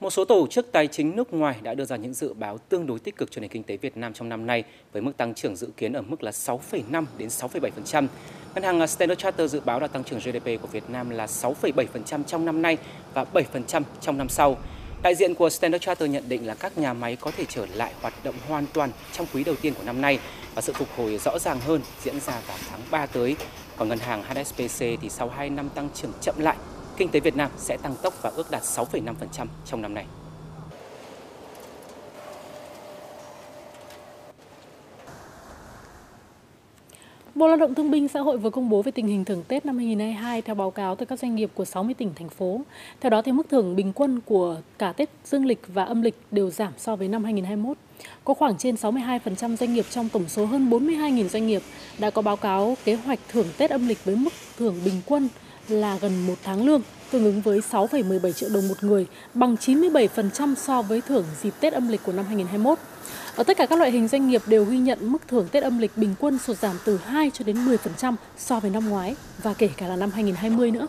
Một 0.00 0.10
số 0.10 0.24
tổ 0.24 0.46
chức 0.46 0.72
tài 0.72 0.86
chính 0.86 1.16
nước 1.16 1.32
ngoài 1.32 1.56
đã 1.62 1.74
đưa 1.74 1.84
ra 1.84 1.96
những 1.96 2.14
dự 2.14 2.32
báo 2.32 2.58
tương 2.58 2.86
đối 2.86 2.98
tích 2.98 3.16
cực 3.16 3.30
cho 3.30 3.40
nền 3.40 3.50
kinh 3.50 3.62
tế 3.62 3.76
Việt 3.76 3.96
Nam 3.96 4.12
trong 4.12 4.28
năm 4.28 4.46
nay 4.46 4.64
với 4.92 5.02
mức 5.02 5.16
tăng 5.16 5.34
trưởng 5.34 5.56
dự 5.56 5.68
kiến 5.76 5.92
ở 5.92 6.02
mức 6.02 6.22
là 6.22 6.30
6,5 6.30 7.04
đến 7.18 7.28
6,7%. 7.28 8.06
Ngân 8.54 8.64
hàng 8.64 8.88
Standard 8.88 9.20
Chartered 9.20 9.52
dự 9.52 9.60
báo 9.64 9.80
là 9.80 9.86
tăng 9.86 10.04
trưởng 10.04 10.18
GDP 10.18 10.62
của 10.62 10.68
Việt 10.72 10.90
Nam 10.90 11.10
là 11.10 11.26
6,7% 11.26 12.22
trong 12.24 12.44
năm 12.44 12.62
nay 12.62 12.76
và 13.14 13.24
7% 13.34 13.82
trong 14.00 14.18
năm 14.18 14.28
sau. 14.28 14.56
Đại 15.02 15.14
diện 15.14 15.34
của 15.34 15.50
Standard 15.50 15.84
Chartered 15.84 16.12
nhận 16.12 16.28
định 16.28 16.46
là 16.46 16.54
các 16.54 16.78
nhà 16.78 16.92
máy 16.92 17.16
có 17.16 17.30
thể 17.36 17.44
trở 17.48 17.66
lại 17.74 17.92
hoạt 18.00 18.14
động 18.24 18.34
hoàn 18.48 18.66
toàn 18.72 18.90
trong 19.12 19.26
quý 19.34 19.44
đầu 19.44 19.54
tiên 19.62 19.74
của 19.74 19.82
năm 19.82 20.00
nay 20.00 20.18
và 20.54 20.62
sự 20.62 20.72
phục 20.72 20.88
hồi 20.96 21.18
rõ 21.18 21.38
ràng 21.38 21.60
hơn 21.60 21.80
diễn 22.02 22.20
ra 22.20 22.40
vào 22.46 22.56
tháng 22.70 22.80
3 22.90 23.06
tới. 23.06 23.36
Còn 23.76 23.88
ngân 23.88 23.98
hàng 23.98 24.22
HSBC 24.22 24.78
thì 24.78 25.08
sau 25.08 25.28
2 25.28 25.50
năm 25.50 25.68
tăng 25.68 25.88
trưởng 25.94 26.12
chậm 26.20 26.34
lại 26.38 26.56
kinh 26.96 27.08
tế 27.08 27.20
Việt 27.20 27.36
Nam 27.36 27.50
sẽ 27.58 27.76
tăng 27.82 27.94
tốc 28.02 28.14
và 28.22 28.30
ước 28.36 28.50
đạt 28.50 28.62
6,5% 28.62 29.46
trong 29.66 29.82
năm 29.82 29.94
nay. 29.94 30.04
Bộ 37.40 37.48
Lao 37.48 37.56
động 37.56 37.74
Thương 37.74 37.90
binh 37.90 38.08
Xã 38.08 38.20
hội 38.20 38.38
vừa 38.38 38.50
công 38.50 38.68
bố 38.68 38.82
về 38.82 38.92
tình 38.92 39.06
hình 39.06 39.24
thưởng 39.24 39.42
Tết 39.48 39.66
năm 39.66 39.76
2022 39.78 40.42
theo 40.42 40.54
báo 40.54 40.70
cáo 40.70 40.96
từ 40.96 41.06
các 41.06 41.18
doanh 41.18 41.34
nghiệp 41.34 41.50
của 41.54 41.64
60 41.64 41.94
tỉnh 41.94 42.12
thành 42.14 42.28
phố. 42.28 42.60
Theo 43.00 43.10
đó 43.10 43.22
thì 43.22 43.32
mức 43.32 43.46
thưởng 43.50 43.76
bình 43.76 43.92
quân 43.92 44.20
của 44.24 44.56
cả 44.78 44.92
Tết 44.92 45.10
dương 45.24 45.46
lịch 45.46 45.60
và 45.68 45.84
âm 45.84 46.02
lịch 46.02 46.14
đều 46.30 46.50
giảm 46.50 46.72
so 46.78 46.96
với 46.96 47.08
năm 47.08 47.24
2021. 47.24 47.76
Có 48.24 48.34
khoảng 48.34 48.58
trên 48.58 48.74
62% 48.74 49.56
doanh 49.56 49.74
nghiệp 49.74 49.84
trong 49.90 50.08
tổng 50.08 50.28
số 50.28 50.44
hơn 50.44 50.70
42.000 50.70 51.28
doanh 51.28 51.46
nghiệp 51.46 51.62
đã 51.98 52.10
có 52.10 52.22
báo 52.22 52.36
cáo 52.36 52.76
kế 52.84 52.94
hoạch 52.94 53.20
thưởng 53.28 53.46
Tết 53.58 53.70
âm 53.70 53.88
lịch 53.88 54.04
với 54.04 54.16
mức 54.16 54.32
thưởng 54.58 54.74
bình 54.84 55.00
quân 55.06 55.28
là 55.68 55.98
gần 56.00 56.26
một 56.26 56.36
tháng 56.42 56.66
lương, 56.66 56.82
tương 57.10 57.24
ứng 57.24 57.40
với 57.40 57.58
6,17 57.58 58.32
triệu 58.32 58.48
đồng 58.54 58.68
một 58.68 58.84
người, 58.84 59.06
bằng 59.34 59.54
97% 59.54 60.54
so 60.54 60.82
với 60.82 61.00
thưởng 61.00 61.24
dịp 61.42 61.54
Tết 61.60 61.72
âm 61.72 61.88
lịch 61.88 62.00
của 62.06 62.12
năm 62.12 62.24
2021. 62.24 62.78
Ở 63.40 63.44
tất 63.44 63.56
cả 63.56 63.66
các 63.66 63.78
loại 63.78 63.90
hình 63.90 64.08
doanh 64.08 64.28
nghiệp 64.28 64.42
đều 64.46 64.64
ghi 64.64 64.78
nhận 64.78 65.12
mức 65.12 65.28
thưởng 65.28 65.48
Tết 65.52 65.62
âm 65.62 65.78
lịch 65.78 65.90
bình 65.96 66.14
quân 66.20 66.38
sụt 66.38 66.56
giảm 66.56 66.76
từ 66.84 66.96
2 66.96 67.30
cho 67.34 67.44
đến 67.44 67.56
10% 67.56 68.14
so 68.36 68.60
với 68.60 68.70
năm 68.70 68.88
ngoái 68.88 69.16
và 69.42 69.54
kể 69.54 69.70
cả 69.76 69.88
là 69.88 69.96
năm 69.96 70.10
2020 70.10 70.70
nữa. 70.70 70.86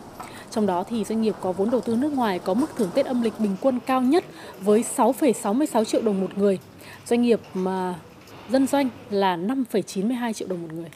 Trong 0.50 0.66
đó 0.66 0.84
thì 0.88 1.04
doanh 1.04 1.22
nghiệp 1.22 1.34
có 1.40 1.52
vốn 1.52 1.70
đầu 1.70 1.80
tư 1.80 1.96
nước 1.96 2.12
ngoài 2.12 2.38
có 2.38 2.54
mức 2.54 2.70
thưởng 2.76 2.90
Tết 2.94 3.06
âm 3.06 3.22
lịch 3.22 3.40
bình 3.40 3.56
quân 3.60 3.80
cao 3.86 4.00
nhất 4.00 4.24
với 4.60 4.84
6,66 4.96 5.84
triệu 5.84 6.02
đồng 6.02 6.20
một 6.20 6.38
người. 6.38 6.58
Doanh 7.06 7.22
nghiệp 7.22 7.40
mà 7.54 7.94
dân 8.50 8.66
doanh 8.66 8.88
là 9.10 9.36
5,92 9.36 10.32
triệu 10.32 10.48
đồng 10.48 10.62
một 10.62 10.72
người. 10.72 10.88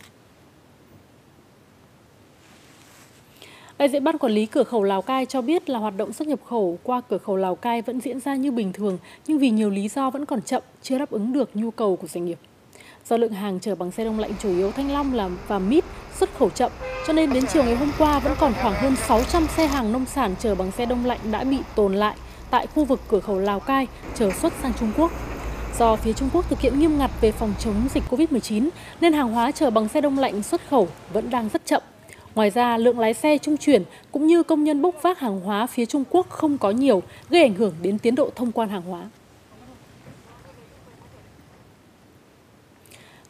Đại 3.78 3.88
diện 3.88 4.04
Ban 4.04 4.18
Quản 4.18 4.33
lý 4.33 4.47
Cửa 4.47 4.64
khẩu 4.64 4.83
Lào 4.83 5.02
Cai 5.02 5.26
cho 5.26 5.42
biết 5.42 5.71
là 5.71 5.78
hoạt 5.78 5.97
động 5.97 6.12
xuất 6.12 6.28
nhập 6.28 6.38
khẩu 6.49 6.78
qua 6.83 7.00
cửa 7.09 7.18
khẩu 7.18 7.37
Lào 7.37 7.54
Cai 7.54 7.83
vẫn 7.83 8.00
diễn 8.00 8.21
ra 8.21 8.35
như 8.35 8.52
bình 8.52 8.73
thường, 8.73 8.99
nhưng 9.26 9.38
vì 9.38 9.50
nhiều 9.50 9.71
lý 9.71 9.88
do 9.88 10.11
vẫn 10.11 10.26
còn 10.26 10.42
chậm, 10.42 10.62
chưa 10.83 10.99
đáp 10.99 11.11
ứng 11.11 11.33
được 11.33 11.50
nhu 11.54 11.71
cầu 11.71 11.97
của 11.97 12.06
doanh 12.06 12.25
nghiệp. 12.25 12.38
Do 13.09 13.16
lượng 13.16 13.33
hàng 13.33 13.61
chở 13.61 13.75
bằng 13.75 13.90
xe 13.90 14.04
đông 14.04 14.18
lạnh 14.18 14.30
chủ 14.38 14.56
yếu 14.56 14.73
thanh 14.73 14.92
long 14.92 15.14
làm 15.14 15.38
và 15.49 15.59
mít 15.59 15.85
xuất 16.18 16.38
khẩu 16.38 16.50
chậm, 16.50 16.73
cho 17.06 17.12
nên 17.12 17.33
đến 17.33 17.45
chiều 17.47 17.64
ngày 17.64 17.76
hôm 17.76 17.92
qua 17.99 18.18
vẫn 18.18 18.33
còn 18.40 18.52
khoảng 18.62 18.75
hơn 18.75 18.97
600 18.97 19.47
xe 19.56 19.66
hàng 19.66 19.92
nông 19.92 20.04
sản 20.04 20.35
chở 20.38 20.54
bằng 20.54 20.71
xe 20.71 20.87
đông 20.87 21.04
lạnh 21.04 21.21
đã 21.30 21.45
bị 21.45 21.59
tồn 21.75 21.95
lại 21.95 22.16
tại 22.50 22.66
khu 22.66 22.85
vực 22.85 23.00
cửa 23.09 23.21
khẩu 23.21 23.38
Lào 23.38 23.61
Cai 23.61 23.87
chờ 24.14 24.30
xuất 24.30 24.52
sang 24.62 24.73
Trung 24.80 24.92
Quốc. 24.97 25.12
Do 25.78 25.97
phía 25.97 26.12
Trung 26.12 26.28
Quốc 26.33 26.50
thực 26.50 26.61
hiện 26.61 26.80
nghiêm 26.80 26.99
ngặt 26.99 27.11
về 27.21 27.33
phòng 27.33 27.54
chống 27.59 27.75
dịch 27.95 28.04
Covid-19 28.11 28.68
nên 29.00 29.12
hàng 29.12 29.33
hóa 29.33 29.50
chở 29.50 29.71
bằng 29.71 29.88
xe 29.88 30.00
đông 30.00 30.18
lạnh 30.18 30.42
xuất 30.42 30.61
khẩu 30.68 30.88
vẫn 31.12 31.30
đang 31.30 31.49
rất 31.49 31.66
chậm. 31.66 31.83
Ngoài 32.36 32.50
ra, 32.50 32.78
lượng 32.78 32.98
lái 32.98 33.14
xe 33.14 33.38
trung 33.38 33.56
chuyển 33.56 33.82
cũng 34.12 34.26
như 34.26 34.42
công 34.42 34.64
nhân 34.64 34.82
bốc 34.82 35.02
vác 35.02 35.18
hàng 35.18 35.40
hóa 35.40 35.66
phía 35.66 35.86
Trung 35.86 36.04
Quốc 36.10 36.30
không 36.30 36.58
có 36.58 36.70
nhiều, 36.70 37.02
gây 37.30 37.42
ảnh 37.42 37.54
hưởng 37.54 37.74
đến 37.82 37.98
tiến 37.98 38.14
độ 38.14 38.30
thông 38.34 38.52
quan 38.52 38.68
hàng 38.68 38.82
hóa. 38.82 39.08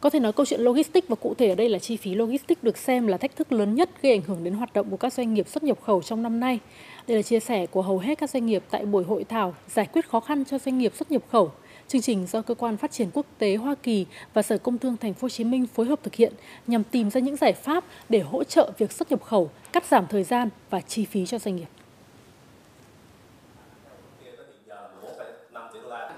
Có 0.01 0.09
thể 0.09 0.19
nói 0.19 0.33
câu 0.33 0.45
chuyện 0.45 0.61
logistics 0.61 1.07
và 1.07 1.15
cụ 1.15 1.33
thể 1.33 1.49
ở 1.49 1.55
đây 1.55 1.69
là 1.69 1.79
chi 1.79 1.97
phí 1.97 2.15
logistics 2.15 2.63
được 2.63 2.77
xem 2.77 3.07
là 3.07 3.17
thách 3.17 3.35
thức 3.35 3.51
lớn 3.51 3.75
nhất 3.75 3.89
gây 4.01 4.11
ảnh 4.11 4.21
hưởng 4.21 4.43
đến 4.43 4.53
hoạt 4.53 4.73
động 4.73 4.89
của 4.89 4.97
các 4.97 5.13
doanh 5.13 5.33
nghiệp 5.33 5.47
xuất 5.47 5.63
nhập 5.63 5.77
khẩu 5.81 6.01
trong 6.01 6.23
năm 6.23 6.39
nay. 6.39 6.59
Đây 7.07 7.17
là 7.17 7.23
chia 7.23 7.39
sẻ 7.39 7.65
của 7.65 7.81
hầu 7.81 7.99
hết 7.99 8.17
các 8.17 8.29
doanh 8.29 8.45
nghiệp 8.45 8.63
tại 8.71 8.85
buổi 8.85 9.03
hội 9.03 9.23
thảo 9.23 9.55
giải 9.69 9.87
quyết 9.93 10.09
khó 10.09 10.19
khăn 10.19 10.43
cho 10.45 10.59
doanh 10.59 10.77
nghiệp 10.77 10.93
xuất 10.95 11.11
nhập 11.11 11.21
khẩu 11.31 11.51
Chương 11.87 12.01
trình 12.01 12.27
do 12.27 12.41
cơ 12.41 12.55
quan 12.55 12.77
phát 12.77 12.91
triển 12.91 13.09
quốc 13.13 13.25
tế 13.37 13.55
Hoa 13.55 13.75
Kỳ 13.83 14.05
và 14.33 14.41
Sở 14.41 14.57
Công 14.57 14.77
Thương 14.77 14.97
Thành 14.97 15.13
phố 15.13 15.25
Hồ 15.25 15.29
Chí 15.29 15.43
Minh 15.43 15.67
phối 15.67 15.85
hợp 15.85 15.99
thực 16.03 16.15
hiện 16.15 16.33
nhằm 16.67 16.83
tìm 16.83 17.09
ra 17.09 17.21
những 17.21 17.35
giải 17.35 17.53
pháp 17.53 17.83
để 18.09 18.19
hỗ 18.19 18.43
trợ 18.43 18.71
việc 18.77 18.91
xuất 18.91 19.11
nhập 19.11 19.23
khẩu, 19.23 19.51
cắt 19.73 19.85
giảm 19.85 20.07
thời 20.07 20.23
gian 20.23 20.49
và 20.69 20.81
chi 20.81 21.05
phí 21.05 21.25
cho 21.25 21.39
doanh 21.39 21.55
nghiệp. 21.55 21.67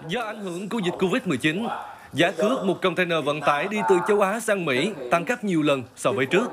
Do 0.07 0.21
ảnh 0.21 0.41
hưởng 0.41 0.69
của 0.69 0.79
dịch 0.85 0.93
Covid-19, 0.93 1.69
giá 2.13 2.31
cước 2.31 2.65
một 2.65 2.81
container 2.81 3.25
vận 3.25 3.41
tải 3.41 3.67
đi 3.67 3.77
từ 3.89 3.99
châu 4.07 4.21
Á 4.21 4.39
sang 4.39 4.65
Mỹ 4.65 4.91
tăng 5.11 5.25
gấp 5.25 5.43
nhiều 5.43 5.61
lần 5.61 5.83
so 5.95 6.11
với 6.11 6.25
trước. 6.25 6.51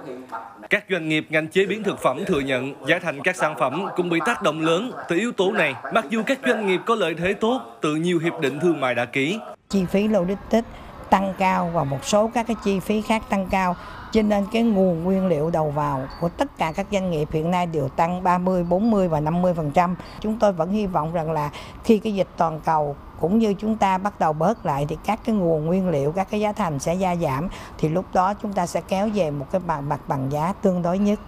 Các 0.71 0.85
doanh 0.91 1.09
nghiệp 1.09 1.27
ngành 1.29 1.49
chế 1.49 1.67
biến 1.67 1.83
thực 1.83 1.99
phẩm 2.03 2.25
thừa 2.27 2.41
nhận 2.41 2.75
giá 2.89 2.99
thành 2.99 3.23
các 3.25 3.37
sản 3.37 3.55
phẩm 3.59 3.87
cũng 3.97 4.09
bị 4.09 4.19
tác 4.27 4.43
động 4.43 4.61
lớn 4.61 4.91
từ 5.09 5.17
yếu 5.17 5.33
tố 5.33 5.53
này, 5.53 5.75
mặc 5.95 6.05
dù 6.11 6.23
các 6.27 6.39
doanh 6.47 6.67
nghiệp 6.67 6.81
có 6.87 6.95
lợi 6.95 7.15
thế 7.15 7.33
tốt 7.33 7.61
từ 7.81 7.95
nhiều 7.95 8.19
hiệp 8.19 8.41
định 8.41 8.61
thương 8.61 8.81
mại 8.81 8.95
đã 8.95 9.05
ký. 9.05 9.39
Chi 9.69 9.85
phí 9.91 10.09
logistics 10.09 10.69
tăng 11.11 11.35
cao 11.39 11.71
và 11.75 11.85
một 11.85 12.05
số 12.05 12.31
các 12.35 12.47
cái 12.47 12.57
chi 12.65 12.81
phí 12.81 13.03
khác 13.03 13.23
tăng 13.29 13.47
cao 13.47 13.77
cho 14.13 14.23
nên 14.23 14.47
cái 14.53 14.63
nguồn 14.63 15.05
nguyên 15.05 15.27
liệu 15.27 15.51
đầu 15.51 15.71
vào 15.71 16.09
của 16.21 16.29
tất 16.29 16.59
cả 16.59 16.73
các 16.73 16.87
doanh 16.93 17.11
nghiệp 17.11 17.29
hiện 17.33 17.51
nay 17.51 17.67
đều 17.67 17.89
tăng 17.89 18.23
30, 18.23 18.65
40 18.65 19.09
và 19.09 19.21
50%. 19.21 19.95
Chúng 20.21 20.39
tôi 20.39 20.53
vẫn 20.53 20.71
hy 20.71 20.87
vọng 20.87 21.13
rằng 21.13 21.33
là 21.33 21.51
khi 21.85 21.99
cái 21.99 22.15
dịch 22.15 22.29
toàn 22.37 22.61
cầu 22.65 22.97
cũng 23.21 23.39
như 23.39 23.55
chúng 23.55 23.77
ta 23.77 23.99
bắt 23.99 24.21
đầu 24.21 24.33
bớt 24.33 24.67
lại 24.67 24.87
thì 24.89 24.97
các 25.05 25.21
cái 25.25 25.35
nguồn 25.35 25.67
nguyên 25.67 25.89
liệu, 25.89 26.13
các 26.13 26.31
cái 26.31 26.41
giá 26.41 26.53
thành 26.53 26.79
sẽ 26.79 26.95
gia 26.95 27.17
giảm 27.17 27.49
thì 27.79 27.89
lúc 27.89 28.05
đó 28.13 28.35
chúng 28.43 28.53
ta 28.53 28.67
sẽ 28.67 28.81
kéo 28.89 29.09
về 29.15 29.31
một 29.31 29.47
cái 29.53 29.61
bằng 29.67 29.89
mặt 29.89 30.01
bằng 30.09 30.33
giá 30.33 30.53
tương 30.63 30.83
đối 30.83 30.99
nhất. 30.99 31.21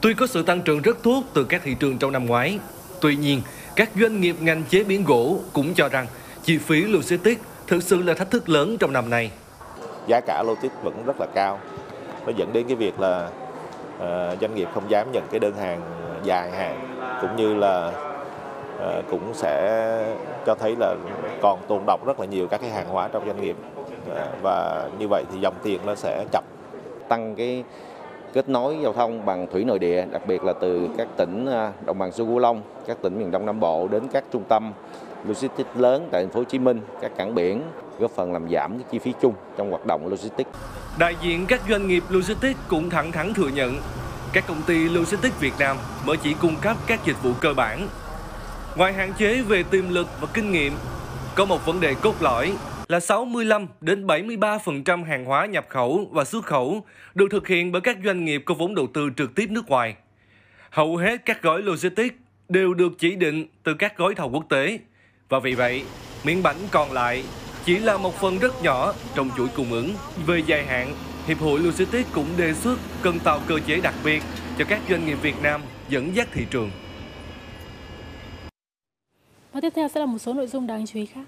Tuy 0.00 0.14
có 0.14 0.26
sự 0.26 0.42
tăng 0.42 0.62
trưởng 0.62 0.82
rất 0.82 1.02
tốt 1.02 1.22
từ 1.34 1.44
các 1.44 1.60
thị 1.64 1.74
trường 1.80 1.98
trong 1.98 2.12
năm 2.12 2.26
ngoái, 2.26 2.58
tuy 3.00 3.16
nhiên 3.16 3.42
các 3.76 3.90
doanh 4.00 4.20
nghiệp 4.20 4.36
ngành 4.40 4.62
chế 4.64 4.84
biến 4.84 5.04
gỗ 5.04 5.38
cũng 5.52 5.74
cho 5.74 5.88
rằng 5.88 6.06
chi 6.42 6.58
phí 6.58 6.80
logistics 6.84 7.42
thực 7.66 7.82
sự 7.82 8.02
là 8.02 8.14
thách 8.14 8.30
thức 8.30 8.48
lớn 8.48 8.76
trong 8.78 8.92
năm 8.92 9.10
nay. 9.10 9.30
Giá 10.06 10.20
cả 10.20 10.42
logistics 10.46 10.74
vẫn 10.82 11.02
rất 11.06 11.20
là 11.20 11.26
cao. 11.34 11.58
Nó 12.26 12.32
dẫn 12.36 12.52
đến 12.52 12.66
cái 12.68 12.76
việc 12.76 13.00
là 13.00 13.28
uh, 13.96 14.40
doanh 14.40 14.54
nghiệp 14.54 14.68
không 14.74 14.90
dám 14.90 15.12
nhận 15.12 15.22
cái 15.30 15.40
đơn 15.40 15.54
hàng 15.54 15.80
dài 16.22 16.50
hạn 16.50 16.98
cũng 17.20 17.36
như 17.36 17.54
là 17.54 17.92
uh, 18.76 19.04
cũng 19.10 19.34
sẽ 19.34 20.14
cho 20.46 20.54
thấy 20.54 20.76
là 20.78 20.94
còn 21.42 21.58
tồn 21.68 21.80
động 21.86 22.00
rất 22.06 22.20
là 22.20 22.26
nhiều 22.26 22.48
các 22.48 22.60
cái 22.60 22.70
hàng 22.70 22.88
hóa 22.88 23.08
trong 23.08 23.26
doanh 23.26 23.40
nghiệp. 23.40 23.56
Uh, 24.10 24.16
và 24.42 24.88
như 24.98 25.08
vậy 25.08 25.24
thì 25.32 25.40
dòng 25.40 25.54
tiền 25.62 25.80
nó 25.86 25.94
sẽ 25.94 26.24
chậm. 26.32 26.44
Tăng 27.08 27.34
cái 27.34 27.64
kết 28.32 28.48
nối 28.48 28.76
giao 28.82 28.92
thông 28.92 29.26
bằng 29.26 29.46
thủy 29.52 29.64
nội 29.64 29.78
địa, 29.78 30.04
đặc 30.10 30.22
biệt 30.26 30.44
là 30.44 30.52
từ 30.60 30.88
các 30.98 31.08
tỉnh 31.16 31.48
đồng 31.86 31.98
bằng 31.98 32.12
sông 32.12 32.26
Cửu 32.26 32.38
Long, 32.38 32.62
các 32.86 32.96
tỉnh 33.02 33.18
miền 33.18 33.30
Đông 33.30 33.46
Nam 33.46 33.60
Bộ 33.60 33.88
đến 33.88 34.08
các 34.12 34.24
trung 34.32 34.42
tâm 34.48 34.72
logistics 35.28 35.76
lớn 35.76 36.08
tại 36.12 36.22
thành 36.22 36.32
phố 36.32 36.40
Hồ 36.40 36.44
Chí 36.44 36.58
Minh, 36.58 36.80
các 37.02 37.12
cảng 37.16 37.34
biển 37.34 37.62
góp 37.98 38.10
phần 38.10 38.32
làm 38.32 38.50
giảm 38.50 38.78
cái 38.78 38.86
chi 38.90 38.98
phí 38.98 39.12
chung 39.22 39.34
trong 39.56 39.70
hoạt 39.70 39.86
động 39.86 40.08
logistics. 40.08 40.50
Đại 40.98 41.16
diện 41.22 41.46
các 41.46 41.60
doanh 41.68 41.88
nghiệp 41.88 42.02
logistics 42.08 42.60
cũng 42.68 42.90
thẳng 42.90 43.12
thắn 43.12 43.34
thừa 43.34 43.48
nhận 43.48 43.78
các 44.32 44.44
công 44.48 44.62
ty 44.66 44.88
logistics 44.88 45.40
Việt 45.40 45.52
Nam 45.58 45.76
mới 46.06 46.16
chỉ 46.16 46.34
cung 46.40 46.56
cấp 46.62 46.76
các 46.86 47.00
dịch 47.04 47.22
vụ 47.22 47.32
cơ 47.40 47.54
bản. 47.54 47.88
Ngoài 48.76 48.92
hạn 48.92 49.12
chế 49.18 49.42
về 49.42 49.62
tiềm 49.62 49.88
lực 49.88 50.06
và 50.20 50.28
kinh 50.34 50.52
nghiệm, 50.52 50.72
có 51.34 51.44
một 51.44 51.66
vấn 51.66 51.80
đề 51.80 51.94
cốt 52.02 52.14
lõi 52.20 52.52
là 52.88 53.00
65 53.00 53.66
đến 53.80 54.06
73% 54.06 55.04
hàng 55.04 55.24
hóa 55.24 55.46
nhập 55.46 55.66
khẩu 55.68 56.08
và 56.10 56.24
xuất 56.24 56.44
khẩu 56.44 56.84
được 57.14 57.26
thực 57.30 57.48
hiện 57.48 57.72
bởi 57.72 57.80
các 57.80 57.96
doanh 58.04 58.24
nghiệp 58.24 58.42
có 58.44 58.54
vốn 58.54 58.74
đầu 58.74 58.86
tư 58.94 59.10
trực 59.16 59.34
tiếp 59.34 59.46
nước 59.50 59.68
ngoài. 59.68 59.96
Hầu 60.70 60.96
hết 60.96 61.24
các 61.24 61.42
gói 61.42 61.62
logistics 61.62 62.14
đều 62.48 62.74
được 62.74 62.92
chỉ 62.98 63.16
định 63.16 63.46
từ 63.62 63.74
các 63.74 63.96
gói 63.96 64.14
thầu 64.14 64.30
quốc 64.30 64.44
tế 64.48 64.78
và 65.28 65.38
vì 65.38 65.54
vậy, 65.54 65.84
miếng 66.24 66.42
bánh 66.42 66.56
còn 66.70 66.92
lại 66.92 67.24
chỉ 67.64 67.78
là 67.78 67.96
một 67.96 68.14
phần 68.14 68.38
rất 68.38 68.62
nhỏ 68.62 68.92
trong 69.14 69.30
chuỗi 69.36 69.48
cung 69.48 69.72
ứng. 69.72 69.94
Về 70.26 70.42
dài 70.46 70.66
hạn, 70.66 70.94
Hiệp 71.26 71.38
hội 71.38 71.60
Logistics 71.60 72.12
cũng 72.12 72.26
đề 72.36 72.54
xuất 72.54 72.78
cần 73.02 73.18
tạo 73.18 73.40
cơ 73.46 73.58
chế 73.66 73.80
đặc 73.80 73.94
biệt 74.04 74.22
cho 74.58 74.64
các 74.68 74.80
doanh 74.90 75.06
nghiệp 75.06 75.18
Việt 75.22 75.42
Nam 75.42 75.62
dẫn 75.88 76.16
dắt 76.16 76.28
thị 76.32 76.46
trường. 76.50 76.70
Và 79.52 79.60
tiếp 79.60 79.72
theo 79.76 79.88
sẽ 79.88 80.00
là 80.00 80.06
một 80.06 80.18
số 80.18 80.34
nội 80.34 80.46
dung 80.46 80.66
đáng 80.66 80.86
chú 80.86 80.98
ý 80.98 81.06
khác. 81.06 81.24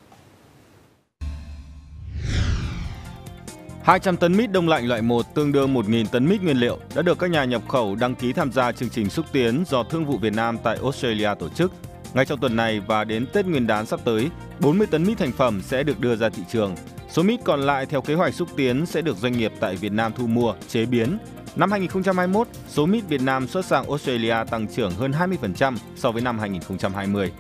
200 3.83 4.17
tấn 4.17 4.37
mít 4.37 4.53
đông 4.53 4.69
lạnh 4.69 4.89
loại 4.89 5.03
1 5.03 5.35
tương 5.35 5.53
đương 5.53 5.75
1.000 5.75 6.07
tấn 6.07 6.27
mít 6.27 6.43
nguyên 6.43 6.57
liệu 6.57 6.79
đã 6.95 7.03
được 7.03 7.19
các 7.19 7.31
nhà 7.31 7.45
nhập 7.45 7.63
khẩu 7.69 7.95
đăng 7.95 8.15
ký 8.15 8.33
tham 8.33 8.53
gia 8.53 8.73
chương 8.73 8.89
trình 8.89 9.11
xúc 9.11 9.27
tiến 9.33 9.65
do 9.67 9.83
Thương 9.83 10.05
vụ 10.05 10.19
Việt 10.19 10.33
Nam 10.33 10.59
tại 10.63 10.79
Australia 10.83 11.31
tổ 11.39 11.49
chức 11.49 11.73
ngay 12.15 12.25
trong 12.25 12.41
tuần 12.41 12.57
này 12.57 12.81
và 12.81 13.05
đến 13.05 13.27
Tết 13.33 13.47
Nguyên 13.47 13.67
đán 13.67 13.87
sắp 13.87 14.01
tới, 14.05 14.31
40 14.61 14.87
tấn 14.87 15.05
mít 15.05 15.19
thành 15.19 15.33
phẩm 15.33 15.63
sẽ 15.63 15.83
được 15.83 16.01
đưa 16.01 16.17
ra 16.17 16.29
thị 16.29 16.43
trường. 16.53 16.75
Số 17.11 17.23
mít 17.23 17.41
còn 17.45 17.61
lại 17.61 17.87
theo 17.87 18.01
kế 18.01 18.15
hoạch 18.15 18.35
xúc 18.35 18.49
tiến 18.57 18.87
sẽ 18.87 19.01
được 19.01 19.17
doanh 19.17 19.33
nghiệp 19.33 19.53
tại 19.61 19.77
Việt 19.77 19.93
Nam 19.93 20.13
thu 20.17 20.27
mua, 20.27 20.55
chế 20.69 20.87
biến. 20.87 21.19
Năm 21.57 21.71
2021, 21.71 22.49
số 22.69 22.87
mít 22.87 23.05
Việt 23.09 23.23
Nam 23.23 23.49
xuất 23.49 23.65
sang 23.65 23.87
Australia 23.89 24.37
tăng 24.51 24.67
trưởng 24.69 24.91
hơn 24.91 25.13
20% 25.13 25.77
so 25.97 26.11
với 26.13 26.23
năm 26.23 26.39
2020. 26.39 27.33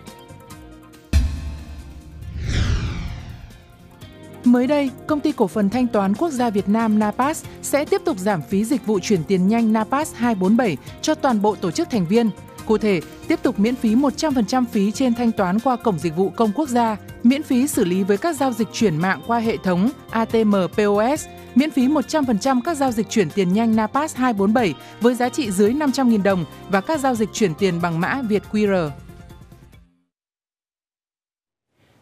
Mới 4.44 4.66
đây, 4.66 4.90
công 5.06 5.20
ty 5.20 5.32
cổ 5.32 5.46
phần 5.46 5.70
thanh 5.70 5.87
toán 5.87 6.14
quốc 6.14 6.30
gia 6.30 6.50
Việt 6.50 6.68
Nam 6.68 6.98
NAPAS 6.98 7.44
sẽ 7.62 7.84
tiếp 7.84 8.00
tục 8.04 8.18
giảm 8.18 8.42
phí 8.42 8.64
dịch 8.64 8.87
vụ 8.87 8.98
chuyển 8.98 9.25
tiền 9.25 9.48
nhanh 9.48 9.72
NAPAS 9.72 10.14
247 10.14 10.76
cho 11.02 11.14
toàn 11.14 11.42
bộ 11.42 11.54
tổ 11.54 11.70
chức 11.70 11.90
thành 11.90 12.06
viên. 12.06 12.30
Cụ 12.68 12.78
thể, 12.78 13.00
tiếp 13.28 13.38
tục 13.42 13.58
miễn 13.58 13.75
phí 13.75 13.94
100% 13.94 14.64
phí 14.72 14.92
trên 14.92 15.14
thanh 15.14 15.32
toán 15.32 15.58
qua 15.60 15.76
Cổng 15.76 15.98
Dịch 15.98 16.16
vụ 16.16 16.30
Công 16.37 16.52
Quốc 16.54 16.68
gia, 16.68 16.96
miễn 17.22 17.42
phí 17.42 17.66
xử 17.66 17.84
lý 17.84 18.02
với 18.02 18.16
các 18.16 18.37
giao 18.37 18.52
dịch 18.52 18.68
chuyển 18.72 18.96
mạng 18.96 19.22
qua 19.26 19.38
hệ 19.38 19.56
thống 19.56 19.90
ATM 20.10 20.54
POS, 20.76 21.26
miễn 21.54 21.70
phí 21.70 21.88
100% 21.88 22.60
các 22.64 22.76
giao 22.76 22.92
dịch 22.92 23.06
chuyển 23.10 23.30
tiền 23.30 23.52
nhanh 23.52 23.76
NAPAS 23.76 24.16
247 24.16 24.75
với 25.00 25.14
giá 25.14 25.28
trị 25.28 25.50
dưới 25.50 25.70
500.000 25.72 26.22
đồng 26.22 26.44
và 26.68 26.80
các 26.80 27.00
giao 27.00 27.14
dịch 27.14 27.28
chuyển 27.32 27.54
tiền 27.54 27.80
bằng 27.82 28.00
mã 28.00 28.22
Việt 28.28 28.42
QR. 28.52 28.90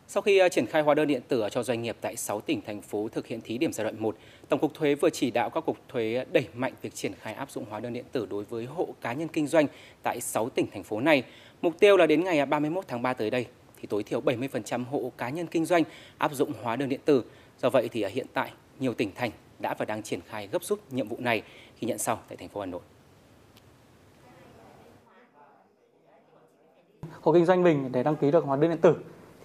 Sau 0.09 0.23
khi 0.23 0.39
à, 0.39 0.49
triển 0.49 0.67
khai 0.67 0.83
hóa 0.83 0.95
đơn 0.95 1.09
điện 1.09 1.23
tử 1.29 1.45
cho 1.51 1.63
doanh 1.63 1.83
nghiệp 1.83 1.97
tại 2.01 2.17
6 2.17 2.41
tỉnh 2.41 2.61
thành 2.67 2.83
phố 2.83 3.09
thực 3.13 3.27
hiện 3.27 3.41
thí 3.41 3.59
điểm 3.59 3.73
giai 3.73 3.85
đoạn 3.85 4.03
1, 4.03 4.17
Tổng 4.49 4.61
cục 4.61 4.75
Thuế 4.75 4.95
vừa 4.95 5.11
chỉ 5.11 5.31
đạo 5.31 5.51
các 5.51 5.65
cục 5.67 5.77
thuế 5.89 6.25
đẩy 6.33 6.49
mạnh 6.55 6.73
việc 6.83 6.95
triển 6.95 7.13
khai 7.21 7.35
áp 7.35 7.51
dụng 7.51 7.65
hóa 7.71 7.81
đơn 7.81 7.93
điện 7.93 8.05
tử 8.13 8.27
đối 8.31 8.45
với 8.45 8.65
hộ 8.65 8.89
cá 9.01 9.13
nhân 9.13 9.29
kinh 9.29 9.47
doanh 9.47 9.67
tại 10.03 10.21
6 10.21 10.49
tỉnh, 10.49 10.67
thành 10.73 10.83
phố 10.83 11.01
này. 11.01 11.23
Mục 11.63 11.79
tiêu 11.79 11.97
là 11.97 12.07
đến 12.07 12.25
ngày 12.25 12.47
31 12.47 12.85
tháng 12.89 13.03
3 13.03 13.13
tới 13.13 13.31
đây 13.31 13.47
thì 13.81 13.87
tối 13.87 14.03
thiểu 14.03 14.21
70% 14.21 14.85
hộ 14.85 15.13
cá 15.17 15.29
nhân 15.29 15.47
kinh 15.47 15.65
doanh 15.65 15.83
áp 16.19 16.35
dụng 16.35 16.53
hóa 16.63 16.77
đơn 16.77 16.89
điện 16.89 17.01
tử. 17.05 17.25
Do 17.59 17.71
vậy 17.71 17.89
thì 17.93 18.05
hiện 18.05 18.27
tại, 18.33 18.51
nhiều 18.81 18.95
tỉnh, 18.95 19.11
thành 19.15 19.31
đã 19.59 19.75
và 19.79 19.85
đang 19.85 20.03
triển 20.03 20.21
khai 20.29 20.49
gấp 20.53 20.65
rút 20.65 20.81
nhiệm 20.91 21.09
vụ 21.09 21.17
này 21.21 21.43
khi 21.77 21.87
nhận 21.87 21.99
sau 21.99 22.19
tại 22.29 22.37
thành 22.37 22.49
phố 22.49 22.61
Hà 22.61 22.67
Nội. 22.67 22.81
Hộ 27.21 27.33
kinh 27.33 27.47
doanh 27.47 27.63
mình, 27.63 27.93
để 27.93 28.03
đăng 28.03 28.17
ký 28.17 28.31
được 28.31 28.45
hóa 28.45 28.57
đơn 28.57 28.71
điện 28.71 28.81
tử 28.81 28.97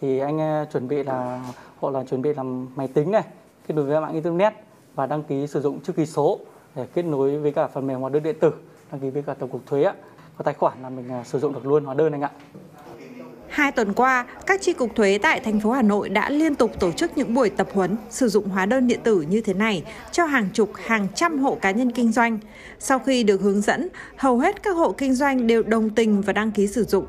thì 0.01 0.19
anh 0.19 0.39
ờ, 0.39 0.65
chuẩn 0.71 0.87
bị 0.87 1.03
là, 1.03 1.45
hộ 1.79 1.89
là 1.89 2.03
chuẩn 2.03 2.21
bị 2.21 2.33
làm 2.33 2.67
máy 2.75 2.87
tính 2.87 3.11
này, 3.11 3.23
kết 3.67 3.73
nối 3.75 3.85
với 3.85 4.01
mạng 4.01 4.13
internet 4.13 4.53
và 4.95 5.05
đăng 5.05 5.23
ký 5.23 5.47
sử 5.47 5.61
dụng 5.61 5.79
chữ 5.81 5.93
ký 5.93 6.05
số 6.05 6.39
để 6.75 6.85
kết 6.93 7.03
nối 7.03 7.37
với 7.37 7.51
cả 7.51 7.67
phần 7.67 7.87
mềm 7.87 7.99
hóa 7.99 8.09
đơn 8.09 8.23
điện 8.23 8.35
tử 8.39 8.51
đăng 8.91 9.01
ký 9.01 9.09
với 9.09 9.23
cả 9.23 9.33
tổng 9.33 9.49
cục 9.49 9.65
thuế 9.65 9.83
có 10.37 10.43
tài 10.43 10.53
khoản 10.53 10.73
là 10.83 10.89
mình 10.89 11.09
ờ, 11.09 11.23
sử 11.23 11.39
dụng 11.39 11.53
được 11.53 11.65
luôn 11.65 11.85
hóa 11.85 11.93
đơn 11.93 12.11
anh 12.11 12.21
ạ. 12.21 12.31
Hai 13.47 13.71
tuần 13.71 13.93
qua, 13.93 14.25
các 14.45 14.61
chi 14.61 14.73
cục 14.73 14.95
thuế 14.95 15.17
tại 15.17 15.39
thành 15.39 15.59
phố 15.59 15.71
Hà 15.71 15.81
Nội 15.81 16.09
đã 16.09 16.29
liên 16.29 16.55
tục 16.55 16.71
tổ 16.79 16.91
chức 16.91 17.17
những 17.17 17.33
buổi 17.33 17.49
tập 17.49 17.67
huấn 17.73 17.95
sử 18.09 18.27
dụng 18.27 18.49
hóa 18.49 18.65
đơn 18.65 18.87
điện 18.87 18.99
tử 19.03 19.21
như 19.21 19.41
thế 19.41 19.53
này 19.53 19.83
cho 20.11 20.25
hàng 20.25 20.49
chục, 20.53 20.71
hàng 20.75 21.07
trăm 21.15 21.39
hộ 21.39 21.57
cá 21.61 21.71
nhân 21.71 21.91
kinh 21.91 22.11
doanh. 22.11 22.39
Sau 22.79 22.99
khi 22.99 23.23
được 23.23 23.41
hướng 23.41 23.61
dẫn, 23.61 23.87
hầu 24.15 24.39
hết 24.39 24.63
các 24.63 24.71
hộ 24.71 24.91
kinh 24.91 25.13
doanh 25.13 25.47
đều 25.47 25.63
đồng 25.63 25.89
tình 25.89 26.21
và 26.21 26.33
đăng 26.33 26.51
ký 26.51 26.67
sử 26.67 26.83
dụng. 26.83 27.05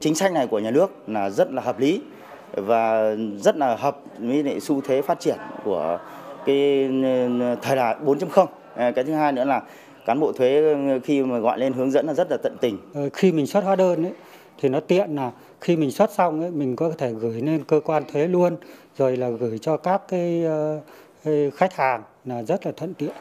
Chính 0.00 0.14
sách 0.14 0.32
này 0.32 0.46
của 0.46 0.58
nhà 0.58 0.70
nước 0.70 1.08
là 1.08 1.30
rất 1.30 1.52
là 1.52 1.62
hợp 1.62 1.80
lý 1.80 2.02
và 2.52 3.14
rất 3.38 3.56
là 3.56 3.76
hợp 3.76 4.00
với 4.18 4.42
lại 4.42 4.60
xu 4.60 4.80
thế 4.80 5.02
phát 5.02 5.20
triển 5.20 5.38
của 5.64 5.98
cái 6.46 6.88
ừ, 7.02 7.56
thời 7.62 7.76
đại 7.76 7.96
4.0. 8.04 8.46
À, 8.76 8.90
cái 8.90 9.04
thứ 9.04 9.12
hai 9.12 9.32
nữa 9.32 9.44
là 9.44 9.62
cán 10.06 10.20
bộ 10.20 10.32
thuế 10.32 10.62
ừ, 10.62 10.98
khi 11.04 11.22
mà 11.22 11.38
gọi 11.38 11.58
lên 11.58 11.72
hướng 11.72 11.90
dẫn 11.90 12.06
là 12.06 12.14
rất 12.14 12.30
là 12.30 12.36
tận 12.42 12.56
tình. 12.60 12.78
Ờ, 12.94 13.08
khi 13.12 13.32
mình 13.32 13.46
xuất 13.46 13.64
hóa 13.64 13.76
đơn 13.76 14.04
ấy, 14.04 14.12
thì 14.58 14.68
nó 14.68 14.80
tiện 14.80 15.16
là 15.16 15.30
khi 15.60 15.76
mình 15.76 15.90
xuất 15.90 16.10
xong 16.12 16.40
ấy, 16.40 16.50
mình 16.50 16.76
có 16.76 16.92
thể 16.98 17.12
gửi 17.12 17.40
lên 17.40 17.64
cơ 17.64 17.80
quan 17.84 18.02
thuế 18.12 18.26
luôn 18.26 18.56
rồi 18.98 19.16
là 19.16 19.28
gửi 19.28 19.58
cho 19.58 19.76
các 19.76 20.02
cái 20.08 20.44
ờ, 20.44 20.80
khách 21.56 21.72
hàng 21.72 22.02
là 22.24 22.42
rất 22.42 22.66
là 22.66 22.72
thuận 22.76 22.94
tiện. 22.94 23.12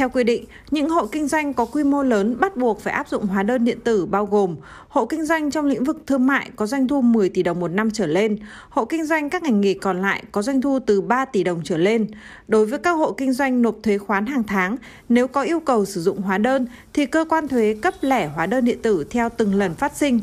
Theo 0.00 0.08
quy 0.08 0.24
định, 0.24 0.44
những 0.70 0.88
hộ 0.88 1.06
kinh 1.06 1.28
doanh 1.28 1.54
có 1.54 1.64
quy 1.64 1.84
mô 1.84 2.02
lớn 2.02 2.36
bắt 2.40 2.56
buộc 2.56 2.80
phải 2.80 2.92
áp 2.92 3.08
dụng 3.08 3.26
hóa 3.26 3.42
đơn 3.42 3.64
điện 3.64 3.78
tử 3.84 4.06
bao 4.06 4.26
gồm 4.26 4.56
hộ 4.88 5.06
kinh 5.06 5.24
doanh 5.24 5.50
trong 5.50 5.66
lĩnh 5.66 5.84
vực 5.84 6.02
thương 6.06 6.26
mại 6.26 6.50
có 6.56 6.66
doanh 6.66 6.88
thu 6.88 7.00
10 7.00 7.28
tỷ 7.28 7.42
đồng 7.42 7.60
một 7.60 7.68
năm 7.68 7.90
trở 7.90 8.06
lên, 8.06 8.38
hộ 8.68 8.84
kinh 8.84 9.06
doanh 9.06 9.30
các 9.30 9.42
ngành 9.42 9.60
nghề 9.60 9.74
còn 9.74 10.02
lại 10.02 10.22
có 10.32 10.42
doanh 10.42 10.60
thu 10.60 10.78
từ 10.86 11.00
3 11.00 11.24
tỷ 11.24 11.44
đồng 11.44 11.60
trở 11.64 11.76
lên. 11.76 12.06
Đối 12.48 12.66
với 12.66 12.78
các 12.78 12.90
hộ 12.90 13.12
kinh 13.12 13.32
doanh 13.32 13.62
nộp 13.62 13.76
thuế 13.82 13.98
khoán 13.98 14.26
hàng 14.26 14.42
tháng, 14.42 14.76
nếu 15.08 15.28
có 15.28 15.42
yêu 15.42 15.60
cầu 15.60 15.84
sử 15.84 16.00
dụng 16.00 16.20
hóa 16.20 16.38
đơn 16.38 16.66
thì 16.92 17.06
cơ 17.06 17.24
quan 17.28 17.48
thuế 17.48 17.76
cấp 17.82 17.94
lẻ 18.00 18.26
hóa 18.26 18.46
đơn 18.46 18.64
điện 18.64 18.78
tử 18.82 19.04
theo 19.10 19.28
từng 19.28 19.54
lần 19.54 19.74
phát 19.74 19.96
sinh. 19.96 20.20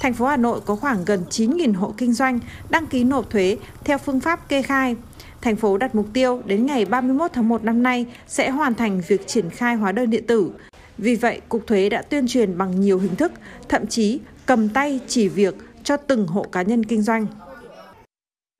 Thành 0.00 0.14
phố 0.14 0.26
Hà 0.26 0.36
Nội 0.36 0.60
có 0.66 0.76
khoảng 0.76 1.04
gần 1.04 1.22
9.000 1.30 1.74
hộ 1.74 1.94
kinh 1.96 2.12
doanh 2.12 2.38
đăng 2.70 2.86
ký 2.86 3.04
nộp 3.04 3.30
thuế 3.30 3.56
theo 3.84 3.98
phương 3.98 4.20
pháp 4.20 4.48
kê 4.48 4.62
khai 4.62 4.96
thành 5.40 5.56
phố 5.56 5.78
đặt 5.78 5.94
mục 5.94 6.06
tiêu 6.12 6.42
đến 6.44 6.66
ngày 6.66 6.84
31 6.84 7.30
tháng 7.34 7.48
1 7.48 7.64
năm 7.64 7.82
nay 7.82 8.06
sẽ 8.26 8.50
hoàn 8.50 8.74
thành 8.74 9.00
việc 9.08 9.26
triển 9.26 9.50
khai 9.50 9.74
hóa 9.74 9.92
đơn 9.92 10.10
điện 10.10 10.26
tử. 10.26 10.50
Vì 10.98 11.14
vậy, 11.14 11.40
Cục 11.48 11.66
Thuế 11.66 11.88
đã 11.88 12.02
tuyên 12.02 12.28
truyền 12.28 12.58
bằng 12.58 12.80
nhiều 12.80 12.98
hình 12.98 13.16
thức, 13.16 13.32
thậm 13.68 13.86
chí 13.86 14.20
cầm 14.46 14.68
tay 14.68 15.00
chỉ 15.08 15.28
việc 15.28 15.54
cho 15.84 15.96
từng 15.96 16.26
hộ 16.26 16.42
cá 16.42 16.62
nhân 16.62 16.84
kinh 16.84 17.02
doanh. 17.02 17.26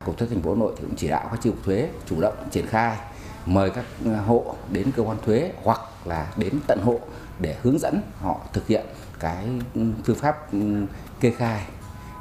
Cục 0.04 0.18
thuế 0.18 0.28
thành 0.28 0.42
phố 0.42 0.54
Hà 0.54 0.58
Nội 0.58 0.72
thì 0.76 0.82
cũng 0.86 0.96
chỉ 0.96 1.08
đạo 1.08 1.28
các 1.30 1.40
chi 1.42 1.50
cục 1.50 1.64
thuế 1.64 1.88
chủ 2.06 2.20
động 2.20 2.34
triển 2.50 2.66
khai 2.66 2.96
mời 3.46 3.70
các 3.70 3.84
hộ 4.26 4.54
đến 4.72 4.92
cơ 4.96 5.02
quan 5.02 5.16
thuế 5.24 5.52
hoặc 5.62 5.80
là 6.04 6.32
đến 6.36 6.54
tận 6.66 6.78
hộ 6.82 7.00
để 7.40 7.56
hướng 7.62 7.78
dẫn 7.78 8.00
họ 8.20 8.40
thực 8.52 8.66
hiện 8.66 8.86
cái 9.20 9.46
phương 10.04 10.16
pháp 10.16 10.36
kê 11.20 11.30
khai 11.30 11.62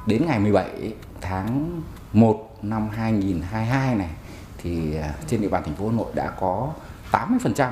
đến 0.08 0.26
ngày 0.26 0.40
17 0.40 0.94
tháng 1.22 1.82
1 2.14 2.58
năm 2.62 2.90
2022 2.90 3.96
này 3.96 4.10
thì 4.58 4.96
à, 4.96 5.14
trên 5.28 5.42
địa 5.42 5.48
bàn 5.48 5.64
thành 5.64 5.76
phố 5.76 5.88
Hà 5.90 5.96
Nội 5.96 6.12
đã 6.14 6.32
có 6.40 6.74
80% 7.12 7.72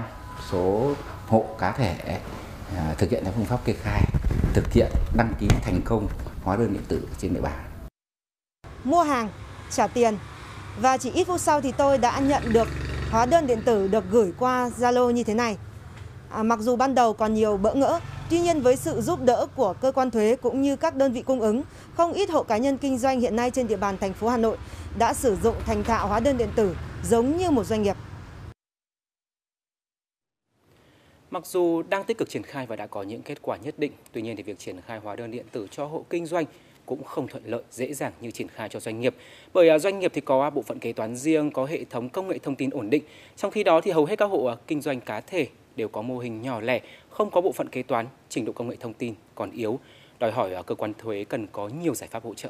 số 0.51 0.91
hộ 1.27 1.45
cá 1.59 1.71
thể 1.71 2.19
à, 2.77 2.93
thực 2.97 3.09
hiện 3.09 3.23
theo 3.23 3.33
phương 3.35 3.45
pháp 3.45 3.65
kê 3.65 3.73
khai, 3.73 4.01
thực 4.53 4.73
hiện 4.73 4.91
đăng 5.17 5.33
ký 5.39 5.47
thành 5.63 5.81
công 5.85 6.07
hóa 6.43 6.55
đơn 6.55 6.73
điện 6.73 6.83
tử 6.87 7.07
trên 7.17 7.33
địa 7.33 7.41
bàn. 7.41 7.63
Mua 8.83 9.03
hàng, 9.03 9.29
trả 9.71 9.87
tiền 9.87 10.17
và 10.81 10.97
chỉ 10.97 11.11
ít 11.11 11.23
phút 11.27 11.41
sau 11.41 11.61
thì 11.61 11.71
tôi 11.71 11.97
đã 11.97 12.19
nhận 12.19 12.53
được 12.53 12.67
hóa 13.11 13.25
đơn 13.25 13.47
điện 13.47 13.61
tử 13.65 13.87
được 13.87 14.03
gửi 14.11 14.33
qua 14.39 14.69
Zalo 14.79 15.09
như 15.09 15.23
thế 15.23 15.33
này. 15.33 15.57
À, 16.29 16.43
mặc 16.43 16.59
dù 16.59 16.75
ban 16.75 16.95
đầu 16.95 17.13
còn 17.13 17.33
nhiều 17.33 17.57
bỡ 17.57 17.73
ngỡ, 17.73 17.99
tuy 18.29 18.39
nhiên 18.39 18.61
với 18.61 18.75
sự 18.75 19.01
giúp 19.01 19.19
đỡ 19.21 19.47
của 19.55 19.73
cơ 19.73 19.91
quan 19.91 20.11
thuế 20.11 20.35
cũng 20.41 20.61
như 20.61 20.75
các 20.75 20.95
đơn 20.95 21.13
vị 21.13 21.21
cung 21.21 21.41
ứng, 21.41 21.61
không 21.97 22.13
ít 22.13 22.29
hộ 22.29 22.43
cá 22.43 22.57
nhân 22.57 22.77
kinh 22.77 22.97
doanh 22.97 23.19
hiện 23.19 23.35
nay 23.35 23.51
trên 23.51 23.67
địa 23.67 23.77
bàn 23.77 23.97
thành 23.97 24.13
phố 24.13 24.29
Hà 24.29 24.37
Nội 24.37 24.57
đã 24.99 25.13
sử 25.13 25.35
dụng 25.35 25.55
thành 25.65 25.83
thạo 25.83 26.07
hóa 26.07 26.19
đơn 26.19 26.37
điện 26.37 26.49
tử 26.55 26.75
giống 27.03 27.37
như 27.37 27.51
một 27.51 27.63
doanh 27.63 27.83
nghiệp. 27.83 27.95
Mặc 31.31 31.45
dù 31.45 31.83
đang 31.89 32.03
tích 32.03 32.17
cực 32.17 32.29
triển 32.29 32.43
khai 32.43 32.65
và 32.65 32.75
đã 32.75 32.87
có 32.87 33.03
những 33.03 33.21
kết 33.21 33.41
quả 33.41 33.57
nhất 33.57 33.75
định, 33.77 33.91
tuy 34.11 34.21
nhiên 34.21 34.35
thì 34.35 34.43
việc 34.43 34.59
triển 34.59 34.81
khai 34.87 34.99
hóa 34.99 35.15
đơn 35.15 35.31
điện 35.31 35.45
tử 35.51 35.67
cho 35.71 35.85
hộ 35.85 36.05
kinh 36.09 36.25
doanh 36.25 36.45
cũng 36.85 37.03
không 37.03 37.27
thuận 37.27 37.43
lợi 37.45 37.63
dễ 37.71 37.93
dàng 37.93 38.13
như 38.21 38.31
triển 38.31 38.47
khai 38.47 38.69
cho 38.69 38.79
doanh 38.79 38.99
nghiệp. 38.99 39.15
Bởi 39.53 39.69
à, 39.69 39.79
doanh 39.79 39.99
nghiệp 39.99 40.11
thì 40.13 40.21
có 40.21 40.49
bộ 40.49 40.61
phận 40.61 40.79
kế 40.79 40.93
toán 40.93 41.15
riêng, 41.15 41.51
có 41.51 41.65
hệ 41.65 41.85
thống 41.89 42.09
công 42.09 42.27
nghệ 42.27 42.37
thông 42.37 42.55
tin 42.55 42.69
ổn 42.69 42.89
định. 42.89 43.03
Trong 43.35 43.51
khi 43.51 43.63
đó 43.63 43.81
thì 43.81 43.91
hầu 43.91 44.05
hết 44.05 44.15
các 44.19 44.25
hộ 44.25 44.45
à, 44.45 44.55
kinh 44.67 44.81
doanh 44.81 45.01
cá 45.01 45.21
thể 45.21 45.47
đều 45.75 45.87
có 45.87 46.01
mô 46.01 46.17
hình 46.17 46.41
nhỏ 46.41 46.61
lẻ, 46.61 46.81
không 47.09 47.31
có 47.31 47.41
bộ 47.41 47.51
phận 47.51 47.69
kế 47.69 47.83
toán, 47.83 48.07
trình 48.29 48.45
độ 48.45 48.51
công 48.51 48.67
nghệ 48.67 48.75
thông 48.79 48.93
tin 48.93 49.13
còn 49.35 49.51
yếu, 49.51 49.79
đòi 50.19 50.31
hỏi 50.31 50.53
à, 50.53 50.61
cơ 50.61 50.75
quan 50.75 50.93
thuế 50.97 51.23
cần 51.23 51.47
có 51.51 51.67
nhiều 51.67 51.95
giải 51.95 52.09
pháp 52.11 52.23
hỗ 52.23 52.33
trợ. 52.33 52.49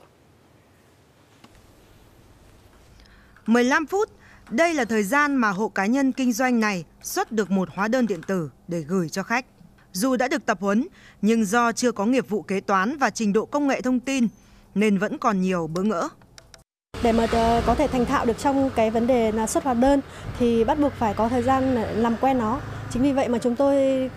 15 3.48 3.86
phút, 3.86 4.10
đây 4.50 4.74
là 4.74 4.86
thời 4.86 5.04
gian 5.04 5.36
mà 5.36 5.50
hộ 5.50 5.70
cá 5.70 5.86
nhân 5.86 6.12
kinh 6.12 6.34
doanh 6.34 6.60
này 6.60 6.86
xuất 7.02 7.32
được 7.32 7.52
một 7.52 7.70
hóa 7.72 7.88
đơn 7.88 8.08
điện 8.08 8.22
tử 8.28 8.50
để 8.68 8.82
gửi 8.82 9.10
cho 9.10 9.24
khách. 9.24 9.46
Dù 9.92 10.16
đã 10.16 10.28
được 10.28 10.46
tập 10.46 10.58
huấn, 10.62 10.88
nhưng 11.22 11.46
do 11.46 11.72
chưa 11.72 11.92
có 11.92 12.06
nghiệp 12.06 12.30
vụ 12.30 12.42
kế 12.42 12.60
toán 12.60 12.98
và 12.98 13.10
trình 13.10 13.34
độ 13.34 13.46
công 13.46 13.68
nghệ 13.68 13.82
thông 13.82 14.00
tin, 14.00 14.28
nên 14.76 14.98
vẫn 14.98 15.18
còn 15.18 15.42
nhiều 15.42 15.68
bỡ 15.68 15.84
ngỡ. 15.84 16.10
Để 17.04 17.12
mà 17.12 17.28
ờ, 17.32 17.62
có 17.66 17.76
thể 17.76 17.88
thành 17.88 18.06
thạo 18.06 18.26
được 18.26 18.38
trong 18.38 18.70
cái 18.76 18.92
vấn 18.92 19.08
đề 19.08 19.32
là 19.32 19.48
xuất 19.48 19.64
hóa 19.64 19.74
đơn 19.74 20.02
thì 20.40 20.64
bắt 20.64 20.80
buộc 20.80 20.94
phải 20.94 21.14
có 21.14 21.30
thời 21.30 21.44
gian 21.44 21.76
ờ, 21.76 21.92
làm 21.92 22.16
quen 22.22 22.38
nó. 22.38 22.60
Chính 22.92 23.04
vì 23.04 23.12
vậy 23.12 23.28
mà 23.28 23.38
chúng 23.38 23.56
tôi 23.56 23.76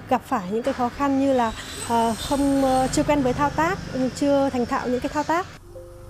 gặp 0.08 0.22
phải 0.26 0.50
những 0.50 0.62
cái 0.62 0.74
khó 0.74 0.88
khăn 0.88 1.20
như 1.20 1.32
là 1.32 1.52
ờ, 1.88 2.14
không 2.28 2.62
chưa 2.92 3.02
quen 3.02 3.22
với 3.22 3.32
thao 3.32 3.50
tác, 3.50 3.78
chưa 4.16 4.50
thành 4.50 4.66
thạo 4.66 4.88
những 4.88 5.00
cái 5.00 5.08
thao 5.08 5.24
tác. 5.24 5.46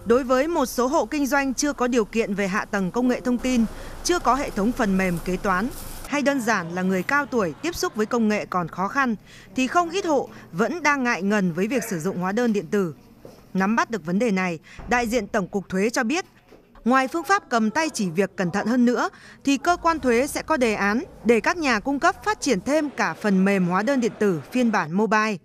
Đối 0.08 0.24
với 0.24 0.48
một 0.48 0.66
số 0.66 0.86
hộ 0.86 1.06
kinh 1.06 1.26
doanh 1.26 1.54
chưa 1.54 1.72
có 1.72 1.86
điều 1.86 2.04
kiện 2.04 2.34
về 2.34 2.48
hạ 2.48 2.64
tầng 2.64 2.90
công 2.90 3.08
nghệ 3.08 3.20
thông 3.20 3.38
tin, 3.38 3.64
chưa 4.04 4.18
có 4.18 4.34
hệ 4.34 4.50
thống 4.50 4.72
phần 4.72 4.96
mềm 4.96 5.18
kế 5.24 5.36
toán, 5.36 5.68
hay 6.06 6.22
đơn 6.22 6.40
giản 6.40 6.74
là 6.74 6.82
người 6.82 7.02
cao 7.02 7.26
tuổi 7.26 7.54
tiếp 7.62 7.74
xúc 7.74 7.94
với 7.94 8.06
công 8.06 8.28
nghệ 8.28 8.46
còn 8.46 8.68
khó 8.68 8.88
khăn, 8.88 9.16
thì 9.56 9.66
không 9.66 9.90
ít 9.90 10.06
hộ 10.06 10.28
vẫn 10.52 10.82
đang 10.82 11.04
ngại 11.04 11.22
ngần 11.22 11.52
với 11.52 11.68
việc 11.68 11.82
sử 11.90 11.98
dụng 11.98 12.18
hóa 12.18 12.32
đơn 12.32 12.52
điện 12.52 12.66
tử. 12.66 12.94
Nắm 13.54 13.76
bắt 13.76 13.90
được 13.90 14.06
vấn 14.06 14.18
đề 14.18 14.30
này, 14.30 14.58
đại 14.88 15.06
diện 15.06 15.26
Tổng 15.26 15.48
cục 15.48 15.68
Thuế 15.68 15.90
cho 15.90 16.04
biết, 16.04 16.24
ngoài 16.84 17.08
phương 17.08 17.24
pháp 17.24 17.50
cầm 17.50 17.70
tay 17.70 17.90
chỉ 17.90 18.10
việc 18.10 18.36
cẩn 18.36 18.50
thận 18.50 18.66
hơn 18.66 18.84
nữa, 18.84 19.08
thì 19.44 19.56
cơ 19.56 19.76
quan 19.76 20.00
thuế 20.00 20.26
sẽ 20.26 20.42
có 20.42 20.56
đề 20.56 20.74
án 20.74 21.02
để 21.24 21.40
các 21.40 21.56
nhà 21.56 21.80
cung 21.80 22.00
cấp 22.00 22.24
phát 22.24 22.40
triển 22.40 22.60
thêm 22.60 22.90
cả 22.90 23.14
phần 23.14 23.44
mềm 23.44 23.66
hóa 23.66 23.82
đơn 23.82 24.00
điện 24.00 24.12
tử 24.18 24.40
phiên 24.52 24.72
bản 24.72 24.92
mobile. 24.92 25.36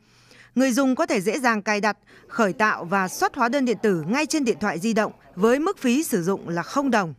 Người 0.56 0.71
dùng 0.71 0.95
có 0.95 1.06
thể 1.06 1.21
dễ 1.21 1.39
dàng 1.39 1.62
cài 1.62 1.82
đặt, 1.82 1.97
khởi 2.34 2.54
tạo 2.54 2.86
và 2.86 3.08
xuất 3.08 3.36
hóa 3.36 3.50
đơn 3.50 3.65
điện 3.65 3.78
tử 3.82 4.04
ngay 4.08 4.26
trên 4.26 4.46
điện 4.46 4.58
thoại 4.62 4.80
di 4.80 4.93
động 4.93 5.12
với 5.36 5.60
mức 5.60 5.78
phí 5.78 6.04
sử 6.04 6.24
dụng 6.24 6.50
là 6.50 6.63
0 6.63 6.91
đồng. 6.91 7.13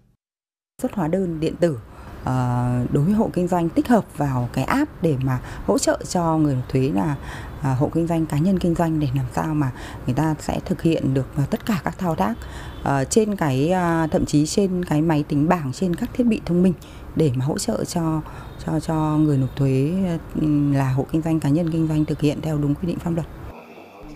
Xuất 0.82 0.92
hóa 0.92 1.08
đơn 1.08 1.40
điện 1.40 1.54
tử 1.60 1.78
ờ, 2.24 2.70
đối 2.92 3.04
với 3.04 3.14
hộ 3.14 3.30
kinh 3.32 3.48
doanh 3.48 3.68
tích 3.68 3.88
hợp 3.88 4.04
vào 4.16 4.48
cái 4.52 4.64
app 4.64 5.02
để 5.02 5.16
mà 5.22 5.40
hỗ 5.66 5.78
trợ 5.78 5.98
cho 6.08 6.36
người 6.36 6.54
nộp 6.54 6.68
thuế 6.68 6.90
là 6.94 7.16
ờ, 7.62 7.74
hộ 7.74 7.90
kinh 7.94 8.06
doanh, 8.06 8.26
cá 8.26 8.38
nhân 8.38 8.58
kinh 8.58 8.74
doanh 8.74 9.00
để 9.00 9.08
làm 9.16 9.26
sao 9.34 9.54
mà 9.54 9.70
người 10.06 10.14
ta 10.14 10.34
sẽ 10.40 10.60
thực 10.64 10.82
hiện 10.82 11.14
được 11.14 11.26
ờ, 11.36 11.42
tất 11.50 11.66
cả 11.66 11.80
các 11.84 11.98
thao 11.98 12.14
tác 12.14 12.34
trên 13.10 13.36
cái 13.36 13.72
thậm 14.10 14.26
chí 14.26 14.46
trên 14.46 14.84
cái 14.84 15.02
máy 15.02 15.24
tính 15.28 15.48
bảng, 15.48 15.72
trên 15.72 15.96
các 15.96 16.10
thiết 16.12 16.24
bị 16.24 16.40
thông 16.46 16.62
minh 16.62 16.72
để 17.16 17.32
mà 17.34 17.44
hỗ 17.44 17.58
trợ 17.58 17.84
cho 17.84 18.20
cho 18.66 18.80
cho 18.80 18.94
người 18.94 19.38
nộp 19.38 19.56
thuế 19.56 19.92
ừ, 20.40 20.72
là 20.72 20.92
hộ 20.92 21.06
kinh 21.12 21.22
doanh, 21.22 21.40
cá 21.40 21.48
nhân 21.48 21.70
kinh 21.70 21.88
doanh 21.88 22.04
thực 22.04 22.20
hiện 22.20 22.40
theo 22.42 22.58
đúng 22.58 22.74
quy 22.74 22.88
định 22.88 22.98
pháp 22.98 23.10
luật. 23.10 23.26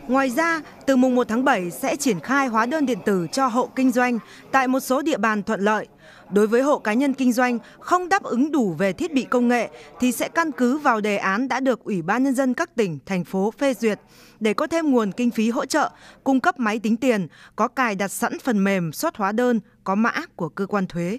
Ngoài 0.09 0.31
ra, 0.31 0.61
từ 0.87 0.97
mùng 0.97 1.15
1 1.15 1.29
tháng 1.29 1.45
7 1.45 1.71
sẽ 1.71 1.97
triển 1.97 2.21
khai 2.21 2.47
hóa 2.47 2.67
đơn 2.67 2.87
điện 2.87 2.99
tử 3.05 3.27
cho 3.33 3.47
hộ 3.47 3.71
kinh 3.77 3.91
doanh 3.91 4.19
tại 4.53 4.69
một 4.69 4.81
số 4.81 5.03
địa 5.03 5.17
bàn 5.17 5.43
thuận 5.43 5.61
lợi. 5.61 5.87
Đối 6.31 6.47
với 6.47 6.63
hộ 6.63 6.79
cá 6.79 6.93
nhân 6.93 7.15
kinh 7.15 7.33
doanh 7.33 7.59
không 7.81 8.09
đáp 8.09 8.23
ứng 8.23 8.53
đủ 8.53 8.73
về 8.73 8.93
thiết 8.93 9.13
bị 9.13 9.25
công 9.25 9.49
nghệ 9.49 9.69
thì 10.01 10.13
sẽ 10.13 10.29
căn 10.29 10.53
cứ 10.53 10.79
vào 10.79 11.01
đề 11.01 11.17
án 11.17 11.49
đã 11.49 11.61
được 11.61 11.85
Ủy 11.85 12.03
ban 12.03 12.25
Nhân 12.25 12.35
dân 12.35 12.55
các 12.55 12.75
tỉnh, 12.75 12.99
thành 13.07 13.25
phố 13.25 13.51
phê 13.59 13.75
duyệt 13.75 14.01
để 14.41 14.55
có 14.55 14.67
thêm 14.67 14.91
nguồn 14.91 15.13
kinh 15.13 15.31
phí 15.31 15.51
hỗ 15.51 15.67
trợ, 15.67 15.91
cung 16.25 16.41
cấp 16.41 16.59
máy 16.59 16.79
tính 16.79 16.97
tiền, 16.97 17.27
có 17.57 17.69
cài 17.69 17.95
đặt 17.95 18.09
sẵn 18.09 18.39
phần 18.39 18.65
mềm 18.65 18.93
xuất 18.93 19.17
hóa 19.17 19.33
đơn, 19.33 19.61
có 19.85 19.95
mã 19.95 20.13
của 20.37 20.49
cơ 20.49 20.67
quan 20.67 20.87
thuế. 20.87 21.19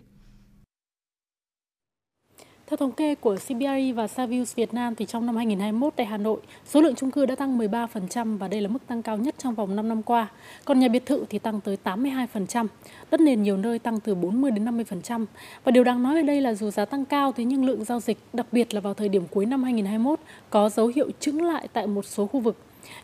Theo 2.69 2.77
thống 2.77 2.91
kê 2.91 3.15
của 3.15 3.35
CBRE 3.47 3.91
và 3.91 4.07
Savills 4.07 4.55
Việt 4.55 4.73
Nam 4.73 4.95
thì 4.95 5.05
trong 5.05 5.25
năm 5.25 5.35
2021 5.35 5.93
tại 5.95 6.05
Hà 6.05 6.17
Nội, 6.17 6.39
số 6.65 6.81
lượng 6.81 6.95
chung 6.95 7.11
cư 7.11 7.25
đã 7.25 7.35
tăng 7.35 7.57
13% 7.57 8.37
và 8.37 8.47
đây 8.47 8.61
là 8.61 8.67
mức 8.67 8.87
tăng 8.87 9.01
cao 9.01 9.17
nhất 9.17 9.35
trong 9.37 9.55
vòng 9.55 9.75
5 9.75 9.89
năm 9.89 10.03
qua. 10.03 10.27
Còn 10.65 10.79
nhà 10.79 10.87
biệt 10.87 11.05
thự 11.05 11.25
thì 11.29 11.39
tăng 11.39 11.61
tới 11.61 11.77
82%, 11.83 12.67
đất 13.11 13.19
nền 13.19 13.43
nhiều 13.43 13.57
nơi 13.57 13.79
tăng 13.79 13.99
từ 13.99 14.15
40 14.15 14.51
đến 14.51 14.65
50%. 14.65 15.25
Và 15.63 15.71
điều 15.71 15.83
đáng 15.83 16.03
nói 16.03 16.15
ở 16.15 16.21
đây 16.21 16.41
là 16.41 16.53
dù 16.53 16.71
giá 16.71 16.85
tăng 16.85 17.05
cao 17.05 17.31
thế 17.31 17.43
nhưng 17.43 17.65
lượng 17.65 17.83
giao 17.83 17.99
dịch, 17.99 18.17
đặc 18.33 18.45
biệt 18.51 18.73
là 18.73 18.81
vào 18.81 18.93
thời 18.93 19.09
điểm 19.09 19.23
cuối 19.31 19.45
năm 19.45 19.63
2021 19.63 20.19
có 20.49 20.69
dấu 20.69 20.87
hiệu 20.95 21.09
chững 21.19 21.43
lại 21.43 21.67
tại 21.73 21.87
một 21.87 22.05
số 22.05 22.25
khu 22.25 22.39
vực. 22.39 22.55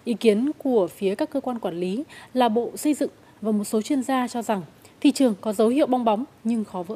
Ý 0.03 0.13
kiến 0.13 0.51
của 0.57 0.87
phía 0.87 1.15
các 1.15 1.29
cơ 1.29 1.39
quan 1.39 1.59
quản 1.59 1.79
lý 1.79 2.03
là 2.33 2.49
Bộ 2.49 2.71
Xây 2.75 2.93
dựng 2.93 3.11
và 3.41 3.51
một 3.51 3.63
số 3.63 3.81
chuyên 3.81 4.03
gia 4.03 4.27
cho 4.27 4.41
rằng 4.41 4.61
thị 5.01 5.11
trường 5.11 5.35
có 5.41 5.53
dấu 5.53 5.67
hiệu 5.67 5.87
bong 5.87 6.05
bóng 6.05 6.23
nhưng 6.43 6.63
khó 6.63 6.83
vỡ. 6.83 6.95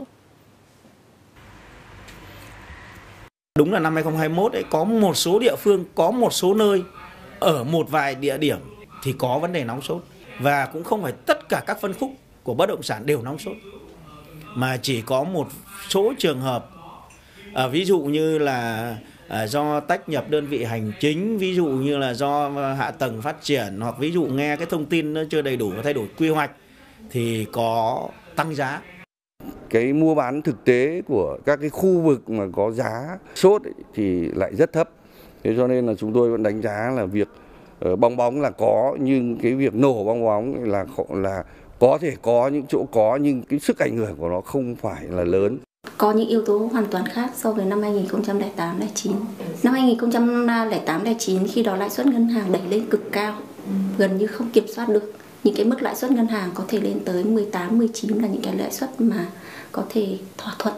Đúng 3.59 3.73
là 3.73 3.79
năm 3.79 3.93
2021 3.93 4.53
ấy 4.53 4.63
có 4.69 4.83
một 4.83 5.17
số 5.17 5.39
địa 5.39 5.55
phương, 5.55 5.85
có 5.95 6.11
một 6.11 6.33
số 6.33 6.53
nơi 6.53 6.83
ở 7.39 7.63
một 7.63 7.89
vài 7.89 8.15
địa 8.15 8.37
điểm 8.37 8.57
thì 9.03 9.13
có 9.17 9.39
vấn 9.39 9.53
đề 9.53 9.63
nóng 9.63 9.81
sốt. 9.81 10.03
Và 10.39 10.65
cũng 10.65 10.83
không 10.83 11.03
phải 11.03 11.11
tất 11.25 11.49
cả 11.49 11.63
các 11.67 11.81
phân 11.81 11.93
khúc 11.93 12.11
của 12.43 12.53
bất 12.53 12.69
động 12.69 12.83
sản 12.83 13.05
đều 13.05 13.21
nóng 13.21 13.39
sốt. 13.39 13.55
Mà 14.55 14.77
chỉ 14.77 15.01
có 15.01 15.23
một 15.23 15.47
số 15.89 16.13
trường 16.17 16.41
hợp 16.41 16.69
à, 17.53 17.67
ví 17.67 17.85
dụ 17.85 17.99
như 17.99 18.37
là 18.37 18.95
à, 19.27 19.47
do 19.47 19.79
tách 19.79 20.09
nhập 20.09 20.29
đơn 20.29 20.47
vị 20.47 20.63
hành 20.63 20.91
chính 20.99 21.37
ví 21.37 21.55
dụ 21.55 21.65
như 21.65 21.97
là 21.97 22.13
do 22.13 22.49
hạ 22.49 22.91
tầng 22.91 23.21
phát 23.21 23.35
triển 23.41 23.79
hoặc 23.81 23.95
ví 23.99 24.11
dụ 24.11 24.23
nghe 24.23 24.55
cái 24.55 24.65
thông 24.65 24.85
tin 24.85 25.13
nó 25.13 25.21
chưa 25.29 25.41
đầy 25.41 25.57
đủ 25.57 25.71
và 25.75 25.81
thay 25.81 25.93
đổi 25.93 26.07
quy 26.17 26.29
hoạch 26.29 26.51
thì 27.09 27.45
có 27.51 28.07
tăng 28.35 28.55
giá 28.55 28.81
cái 29.69 29.93
mua 29.93 30.15
bán 30.15 30.41
thực 30.41 30.65
tế 30.65 31.01
của 31.07 31.37
các 31.45 31.59
cái 31.61 31.69
khu 31.69 32.01
vực 32.01 32.29
mà 32.29 32.45
có 32.53 32.71
giá 32.71 33.17
sốt 33.35 33.63
ấy, 33.63 33.73
thì 33.93 34.31
lại 34.35 34.55
rất 34.55 34.73
thấp 34.73 34.89
thế 35.43 35.53
cho 35.57 35.67
nên 35.67 35.85
là 35.85 35.93
chúng 35.93 36.13
tôi 36.13 36.29
vẫn 36.29 36.43
đánh 36.43 36.61
giá 36.61 36.91
là 36.95 37.05
việc 37.05 37.27
ờ, 37.79 37.95
bong 37.95 38.17
bóng 38.17 38.41
là 38.41 38.49
có 38.49 38.97
nhưng 38.99 39.37
cái 39.37 39.53
việc 39.53 39.75
nổ 39.75 40.03
bong 40.03 40.25
bóng 40.25 40.63
là 40.63 40.85
là 41.09 41.43
có 41.79 41.97
thể 42.01 42.13
có 42.21 42.47
những 42.47 42.65
chỗ 42.67 42.85
có 42.91 43.17
nhưng 43.21 43.41
cái 43.41 43.59
sức 43.59 43.79
ảnh 43.79 43.97
hưởng 43.97 44.15
của 44.17 44.29
nó 44.29 44.41
không 44.41 44.75
phải 44.75 45.03
là 45.09 45.23
lớn 45.23 45.57
có 45.97 46.11
những 46.11 46.29
yếu 46.29 46.45
tố 46.45 46.57
hoàn 46.57 46.85
toàn 46.85 47.05
khác 47.05 47.31
so 47.35 47.51
với 47.51 47.65
năm 47.65 47.81
2008 47.81 48.79
09. 48.95 49.13
Năm 49.63 49.73
2008 49.73 51.03
09 51.19 51.47
khi 51.47 51.63
đó 51.63 51.75
lãi 51.75 51.89
suất 51.89 52.07
ngân 52.07 52.27
hàng 52.27 52.51
đẩy 52.51 52.61
lên 52.69 52.85
cực 52.89 53.11
cao, 53.11 53.35
gần 53.97 54.17
như 54.17 54.27
không 54.27 54.49
kiểm 54.49 54.67
soát 54.67 54.89
được. 54.89 55.13
Những 55.43 55.55
cái 55.55 55.65
mức 55.65 55.81
lãi 55.81 55.95
suất 55.95 56.11
ngân 56.11 56.27
hàng 56.27 56.49
có 56.53 56.63
thể 56.67 56.81
lên 56.81 56.99
tới 57.05 57.23
18 57.23 57.77
19 57.77 58.17
là 58.17 58.27
những 58.27 58.41
cái 58.41 58.55
lãi 58.55 58.71
suất 58.71 59.01
mà 59.01 59.27
có 59.71 59.85
thể 59.89 60.17
thỏa 60.37 60.55
thuận 60.59 60.75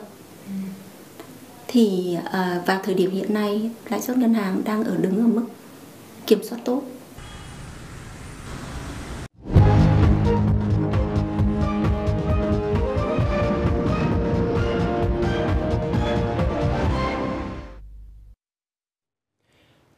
thì 1.74 2.18
à, 2.32 2.64
vào 2.68 2.80
thời 2.84 2.96
điểm 2.96 3.12
hiện 3.12 3.34
nay, 3.34 3.72
lãi 3.90 4.02
suất 4.02 4.18
ngân 4.18 4.34
hàng 4.34 4.62
đang 4.66 4.84
ở 4.84 4.98
đứng 4.98 5.18
ở 5.20 5.28
mức 5.28 5.46
kiểm 6.28 6.44
soát 6.44 6.58
tốt 6.66 6.84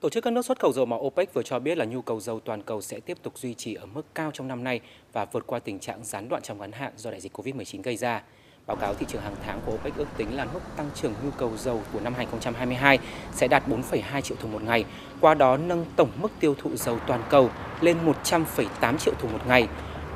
Tổ 0.03 0.09
chức 0.09 0.23
các 0.23 0.33
nước 0.33 0.45
xuất 0.45 0.59
khẩu 0.59 0.73
dầu 0.73 0.85
mỏ 0.85 0.97
OPEC 0.97 1.33
vừa 1.33 1.43
cho 1.43 1.59
biết 1.59 1.77
là 1.77 1.85
nhu 1.85 2.01
cầu 2.01 2.19
dầu 2.19 2.39
toàn 2.39 2.61
cầu 2.63 2.81
sẽ 2.81 2.99
tiếp 2.99 3.17
tục 3.23 3.37
duy 3.37 3.53
trì 3.53 3.73
ở 3.73 3.85
mức 3.85 4.05
cao 4.15 4.31
trong 4.33 4.47
năm 4.47 4.63
nay 4.63 4.79
và 5.13 5.25
vượt 5.25 5.47
qua 5.47 5.59
tình 5.59 5.79
trạng 5.79 6.03
gián 6.03 6.29
đoạn 6.29 6.41
trong 6.41 6.59
ngắn 6.59 6.71
hạn 6.71 6.93
do 6.97 7.11
đại 7.11 7.21
dịch 7.21 7.37
Covid-19 7.37 7.81
gây 7.81 7.97
ra. 7.97 8.23
Báo 8.67 8.77
cáo 8.77 8.93
thị 8.93 9.05
trường 9.09 9.21
hàng 9.21 9.35
tháng 9.45 9.61
của 9.65 9.73
OPEC 9.73 9.97
ước 9.97 10.05
tính 10.17 10.35
là 10.35 10.45
mức 10.53 10.59
tăng 10.75 10.89
trưởng 10.95 11.13
nhu 11.23 11.31
cầu 11.31 11.51
dầu 11.57 11.81
của 11.93 11.99
năm 11.99 12.13
2022 12.17 12.99
sẽ 13.33 13.47
đạt 13.47 13.63
4,2 13.67 14.21
triệu 14.21 14.37
thùng 14.41 14.51
một 14.51 14.63
ngày, 14.63 14.85
qua 15.21 15.33
đó 15.33 15.57
nâng 15.57 15.85
tổng 15.95 16.09
mức 16.21 16.31
tiêu 16.39 16.55
thụ 16.61 16.75
dầu 16.75 16.97
toàn 17.07 17.23
cầu 17.29 17.49
lên 17.81 17.97
100,8 18.23 18.97
triệu 18.97 19.13
thùng 19.19 19.33
một 19.33 19.39
ngày. 19.47 19.67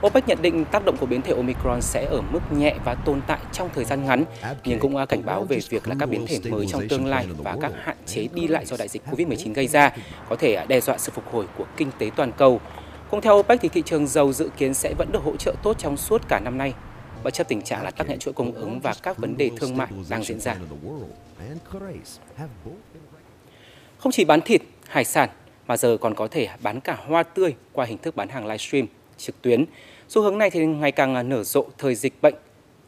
OPEC 0.05 0.27
nhận 0.27 0.41
định 0.41 0.65
tác 0.65 0.85
động 0.85 0.97
của 0.97 1.05
biến 1.05 1.21
thể 1.21 1.33
Omicron 1.33 1.81
sẽ 1.81 2.05
ở 2.05 2.21
mức 2.21 2.39
nhẹ 2.51 2.75
và 2.85 2.95
tồn 2.95 3.21
tại 3.27 3.39
trong 3.51 3.69
thời 3.75 3.85
gian 3.85 4.05
ngắn, 4.05 4.23
nhưng 4.63 4.79
cũng 4.79 5.05
cảnh 5.09 5.25
báo 5.25 5.43
về 5.43 5.59
việc 5.69 5.87
là 5.87 5.95
các 5.99 6.09
biến 6.09 6.25
thể 6.27 6.39
mới 6.49 6.67
trong 6.67 6.87
tương 6.87 7.05
lai 7.05 7.27
và 7.37 7.57
các 7.61 7.71
hạn 7.83 7.97
chế 8.05 8.27
đi 8.33 8.47
lại 8.47 8.65
do 8.65 8.77
đại 8.79 8.87
dịch 8.87 9.01
COVID-19 9.11 9.53
gây 9.53 9.67
ra 9.67 9.91
có 10.29 10.35
thể 10.35 10.65
đe 10.67 10.81
dọa 10.81 10.97
sự 10.97 11.11
phục 11.15 11.33
hồi 11.33 11.45
của 11.57 11.65
kinh 11.77 11.91
tế 11.97 12.11
toàn 12.15 12.31
cầu. 12.31 12.61
Cũng 13.09 13.21
theo 13.21 13.37
OPEC 13.37 13.61
thì 13.61 13.69
thị 13.69 13.83
trường 13.85 14.07
dầu 14.07 14.33
dự 14.33 14.49
kiến 14.57 14.73
sẽ 14.73 14.93
vẫn 14.97 15.11
được 15.11 15.23
hỗ 15.23 15.35
trợ 15.37 15.53
tốt 15.63 15.77
trong 15.77 15.97
suốt 15.97 16.21
cả 16.27 16.39
năm 16.39 16.57
nay, 16.57 16.73
bất 17.23 17.33
chấp 17.33 17.47
tình 17.47 17.61
trạng 17.61 17.83
là 17.83 17.91
tắc 17.91 18.09
nghẽn 18.09 18.19
chuỗi 18.19 18.33
cung 18.33 18.51
ứng 18.51 18.79
và 18.79 18.93
các 19.03 19.17
vấn 19.17 19.37
đề 19.37 19.51
thương 19.57 19.77
mại 19.77 19.87
đang 20.09 20.23
diễn 20.23 20.39
ra. 20.39 20.55
Không 23.97 24.11
chỉ 24.11 24.25
bán 24.25 24.41
thịt, 24.41 24.61
hải 24.87 25.03
sản 25.03 25.29
mà 25.67 25.77
giờ 25.77 25.97
còn 26.01 26.15
có 26.15 26.27
thể 26.27 26.49
bán 26.61 26.81
cả 26.81 26.97
hoa 27.07 27.23
tươi 27.23 27.55
qua 27.73 27.85
hình 27.85 27.97
thức 27.97 28.15
bán 28.15 28.29
hàng 28.29 28.45
livestream 28.45 28.85
trực 29.17 29.41
tuyến. 29.41 29.65
Xu 30.09 30.21
hướng 30.21 30.37
này 30.37 30.49
thì 30.49 30.65
ngày 30.65 30.91
càng 30.91 31.29
nở 31.29 31.43
rộ 31.43 31.65
thời 31.77 31.95
dịch 31.95 32.21
bệnh. 32.21 32.35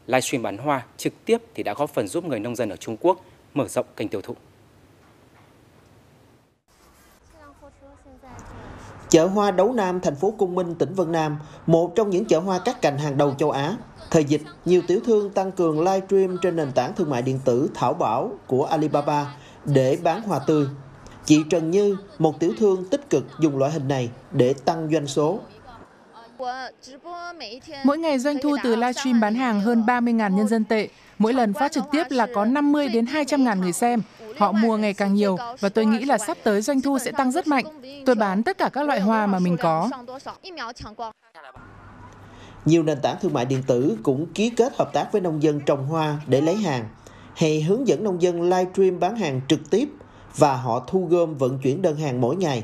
Livestream 0.07 0.43
bán 0.43 0.57
hoa 0.57 0.85
trực 0.97 1.13
tiếp 1.25 1.41
thì 1.55 1.63
đã 1.63 1.73
góp 1.73 1.89
phần 1.89 2.07
giúp 2.07 2.25
người 2.25 2.39
nông 2.39 2.55
dân 2.55 2.69
ở 2.69 2.75
Trung 2.75 2.97
Quốc 2.99 3.25
mở 3.53 3.67
rộng 3.67 3.85
kênh 3.95 4.07
tiêu 4.07 4.21
thụ. 4.21 4.35
Chợ 9.09 9.27
hoa 9.27 9.51
Đấu 9.51 9.73
Nam, 9.73 9.99
thành 9.99 10.15
phố 10.15 10.33
Cung 10.37 10.55
Minh, 10.55 10.75
tỉnh 10.75 10.93
Vân 10.93 11.11
Nam, 11.11 11.37
một 11.67 11.93
trong 11.95 12.09
những 12.09 12.25
chợ 12.25 12.39
hoa 12.39 12.59
cắt 12.59 12.81
cành 12.81 12.97
hàng 12.97 13.17
đầu 13.17 13.35
châu 13.37 13.51
Á. 13.51 13.77
Thời 14.11 14.23
dịch, 14.23 14.41
nhiều 14.65 14.81
tiểu 14.87 14.99
thương 15.05 15.29
tăng 15.29 15.51
cường 15.51 15.79
livestream 15.81 16.37
trên 16.41 16.55
nền 16.55 16.71
tảng 16.71 16.95
thương 16.95 17.09
mại 17.09 17.21
điện 17.21 17.39
tử 17.45 17.69
Thảo 17.73 17.93
Bảo 17.93 18.31
của 18.47 18.65
Alibaba 18.65 19.35
để 19.65 19.97
bán 20.03 20.21
hoa 20.21 20.39
tươi. 20.39 20.65
Chị 21.25 21.39
Trần 21.49 21.71
Như, 21.71 21.97
một 22.19 22.39
tiểu 22.39 22.53
thương 22.59 22.85
tích 22.89 23.09
cực 23.09 23.25
dùng 23.39 23.57
loại 23.57 23.71
hình 23.71 23.87
này 23.87 24.09
để 24.31 24.53
tăng 24.65 24.89
doanh 24.91 25.07
số. 25.07 25.39
Mỗi 27.83 27.97
ngày 27.97 28.19
doanh 28.19 28.37
thu 28.43 28.55
từ 28.63 28.75
livestream 28.75 29.19
bán 29.19 29.35
hàng 29.35 29.61
hơn 29.61 29.83
30.000 29.87 30.35
nhân 30.35 30.47
dân 30.47 30.63
tệ. 30.63 30.89
Mỗi 31.17 31.33
lần 31.33 31.53
phát 31.53 31.71
trực 31.71 31.83
tiếp 31.91 32.03
là 32.09 32.27
có 32.35 32.45
50 32.45 32.89
đến 32.89 33.05
200 33.05 33.43
ngàn 33.43 33.61
người 33.61 33.71
xem. 33.71 34.01
Họ 34.37 34.51
mua 34.51 34.77
ngày 34.77 34.93
càng 34.93 35.13
nhiều 35.13 35.37
và 35.59 35.69
tôi 35.69 35.85
nghĩ 35.85 36.05
là 36.05 36.17
sắp 36.17 36.37
tới 36.43 36.61
doanh 36.61 36.81
thu 36.81 36.99
sẽ 36.99 37.11
tăng 37.11 37.31
rất 37.31 37.47
mạnh. 37.47 37.65
Tôi 38.05 38.15
bán 38.15 38.43
tất 38.43 38.57
cả 38.57 38.69
các 38.73 38.87
loại 38.87 38.99
hoa 38.99 39.27
mà 39.27 39.39
mình 39.39 39.57
có. 39.57 39.89
Nhiều 42.69 42.83
nền 42.83 43.01
tảng 43.01 43.17
thương 43.21 43.33
mại 43.33 43.45
điện 43.45 43.63
tử 43.67 43.97
cũng 44.03 44.25
ký 44.33 44.49
kết 44.49 44.73
hợp 44.77 44.93
tác 44.93 45.11
với 45.11 45.21
nông 45.21 45.43
dân 45.43 45.59
trồng 45.59 45.87
hoa 45.87 46.21
để 46.27 46.41
lấy 46.41 46.55
hàng, 46.55 46.89
hay 47.35 47.61
hướng 47.61 47.87
dẫn 47.87 48.03
nông 48.03 48.21
dân 48.21 48.41
livestream 48.41 48.99
bán 48.99 49.15
hàng 49.15 49.41
trực 49.47 49.69
tiếp 49.69 49.89
và 50.37 50.55
họ 50.55 50.83
thu 50.87 51.05
gom 51.09 51.35
vận 51.35 51.59
chuyển 51.59 51.81
đơn 51.81 51.95
hàng 51.95 52.21
mỗi 52.21 52.35
ngày. 52.35 52.63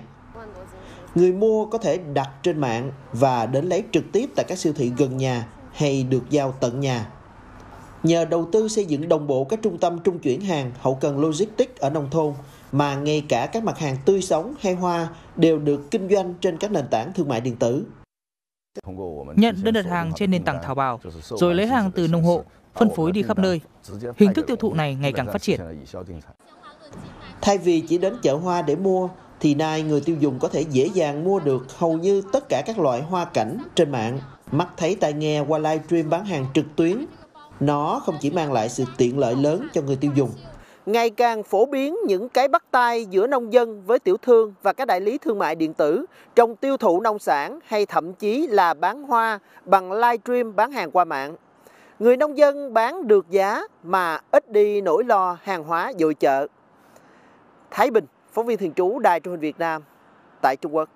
Người 1.16 1.32
mua 1.32 1.66
có 1.66 1.78
thể 1.78 1.98
đặt 1.98 2.30
trên 2.44 2.60
mạng 2.60 2.92
và 3.14 3.46
đến 3.46 3.66
lấy 3.66 3.84
trực 3.92 4.04
tiếp 4.12 4.30
tại 4.36 4.46
các 4.50 4.58
siêu 4.58 4.74
thị 4.76 4.92
gần 4.98 5.18
nhà 5.18 5.48
hay 5.74 6.04
được 6.04 6.30
giao 6.30 6.52
tận 6.60 6.80
nhà. 6.80 7.10
Nhờ 8.04 8.26
đầu 8.26 8.50
tư 8.52 8.68
xây 8.68 8.86
dựng 8.86 9.10
đồng 9.10 9.28
bộ 9.28 9.44
các 9.44 9.60
trung 9.62 9.78
tâm 9.78 10.00
trung 10.04 10.20
chuyển 10.20 10.42
hàng, 10.42 10.72
hậu 10.82 10.96
cần 10.96 11.20
logistics 11.20 11.80
ở 11.80 11.90
nông 11.90 12.10
thôn, 12.12 12.34
mà 12.72 12.96
ngay 12.96 13.24
cả 13.30 13.46
các 13.46 13.64
mặt 13.64 13.80
hàng 13.80 13.98
tươi 14.06 14.22
sống 14.22 14.56
hay 14.60 14.74
hoa 14.74 15.08
đều 15.36 15.60
được 15.60 15.92
kinh 15.92 16.10
doanh 16.10 16.34
trên 16.42 16.58
các 16.58 16.72
nền 16.72 16.88
tảng 16.92 17.14
thương 17.14 17.28
mại 17.28 17.42
điện 17.42 17.56
tử. 17.56 17.86
Nhận 19.36 19.56
đơn 19.64 19.74
đặt 19.74 19.86
hàng 19.86 20.12
trên 20.16 20.32
nền 20.32 20.44
tảng 20.44 20.60
Thảo 20.64 20.76
Bảo, 20.76 21.00
rồi 21.22 21.56
lấy 21.56 21.68
hàng 21.68 21.92
từ 21.92 22.08
nông 22.08 22.24
hộ, 22.24 22.44
phân 22.74 22.90
phối 22.96 23.12
đi 23.12 23.22
khắp 23.22 23.40
nơi. 23.40 23.62
Hình 24.18 24.34
thức 24.34 24.48
tiêu 24.48 24.56
thụ 24.56 24.74
này 24.74 24.96
ngày 24.96 25.14
càng 25.14 25.28
phát 25.28 25.42
triển. 25.42 25.60
Thay 27.42 27.58
vì 27.58 27.82
chỉ 27.82 27.98
đến 27.98 28.14
chợ 28.22 28.36
hoa 28.36 28.62
để 28.62 28.76
mua, 28.76 29.10
thì 29.40 29.56
nay 29.56 29.84
người 29.84 30.02
tiêu 30.02 30.16
dùng 30.20 30.40
có 30.40 30.48
thể 30.48 30.62
dễ 30.62 30.90
dàng 30.94 31.24
mua 31.24 31.40
được 31.40 31.78
hầu 31.78 31.98
như 31.98 32.22
tất 32.34 32.50
cả 32.50 32.64
các 32.66 32.80
loại 32.80 33.02
hoa 33.02 33.26
cảnh 33.26 33.58
trên 33.76 33.92
mạng. 33.92 34.20
Mắt 34.52 34.68
thấy 34.78 34.96
tai 34.96 35.14
nghe 35.14 35.40
qua 35.40 35.60
livestream 35.60 36.10
bán 36.10 36.26
hàng 36.26 36.46
trực 36.54 36.66
tuyến. 36.76 37.06
Nó 37.60 38.02
không 38.06 38.16
chỉ 38.22 38.32
mang 38.32 38.54
lại 38.54 38.70
sự 38.70 38.86
tiện 38.98 39.20
lợi 39.20 39.36
lớn 39.36 39.68
cho 39.74 39.82
người 39.82 39.96
tiêu 39.96 40.12
dùng. 40.16 40.30
Ngày 40.86 41.10
càng 41.10 41.44
phổ 41.44 41.66
biến 41.66 41.98
những 42.08 42.30
cái 42.30 42.48
bắt 42.48 42.64
tay 42.72 43.06
giữa 43.06 43.28
nông 43.28 43.54
dân 43.54 43.84
với 43.86 44.00
tiểu 44.00 44.18
thương 44.18 44.54
và 44.62 44.74
các 44.74 44.86
đại 44.88 45.02
lý 45.02 45.18
thương 45.18 45.40
mại 45.40 45.56
điện 45.56 45.74
tử 45.74 46.06
trong 46.36 46.56
tiêu 46.56 46.78
thụ 46.78 47.02
nông 47.02 47.20
sản 47.20 47.60
hay 47.66 47.86
thậm 47.86 48.14
chí 48.14 48.48
là 48.48 48.74
bán 48.74 49.04
hoa 49.04 49.40
bằng 49.66 49.92
livestream 49.92 50.56
bán 50.56 50.72
hàng 50.72 50.92
qua 50.92 51.06
mạng. 51.06 51.36
Người 52.00 52.18
nông 52.18 52.38
dân 52.38 52.74
bán 52.74 53.08
được 53.08 53.30
giá 53.30 53.62
mà 53.84 54.20
ít 54.32 54.52
đi 54.52 54.82
nỗi 54.82 55.04
lo 55.04 55.38
hàng 55.44 55.64
hóa 55.64 55.94
dội 56.00 56.14
chợ. 56.14 56.48
Thái 57.72 57.92
Bình 57.92 58.06
phóng 58.34 58.46
viên 58.46 58.58
thường 58.58 58.74
trú 58.74 59.00
Đài 59.00 59.20
truyền 59.20 59.32
hình 59.32 59.40
Việt 59.40 59.60
Nam 59.60 59.82
tại 60.42 60.56
Trung 60.62 60.76
Quốc. 60.76 60.90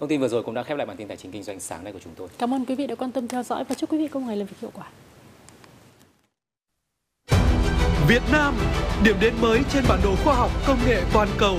Thông 0.00 0.08
tin 0.08 0.20
vừa 0.20 0.28
rồi 0.28 0.42
cũng 0.42 0.54
đã 0.54 0.62
khép 0.62 0.78
lại 0.78 0.86
bản 0.86 0.96
tin 0.96 1.08
tài 1.08 1.16
chính 1.16 1.32
kinh 1.32 1.42
doanh 1.42 1.60
sáng 1.60 1.84
nay 1.84 1.92
của 1.92 1.98
chúng 1.98 2.12
tôi. 2.16 2.28
Cảm 2.38 2.54
ơn 2.54 2.64
quý 2.64 2.74
vị 2.74 2.86
đã 2.86 2.94
quan 2.94 3.12
tâm 3.12 3.28
theo 3.28 3.42
dõi 3.42 3.64
và 3.68 3.74
chúc 3.74 3.92
quý 3.92 3.98
vị 3.98 4.08
có 4.08 4.20
một 4.20 4.26
ngày 4.26 4.36
làm 4.36 4.46
việc 4.46 4.56
hiệu 4.60 4.70
quả. 4.74 4.86
Việt 8.08 8.22
Nam, 8.32 8.54
điểm 9.02 9.16
đến 9.20 9.34
mới 9.40 9.60
trên 9.72 9.84
bản 9.88 10.00
đồ 10.04 10.14
khoa 10.24 10.34
học 10.34 10.50
công 10.66 10.78
nghệ 10.86 11.02
toàn 11.12 11.28
cầu, 11.38 11.58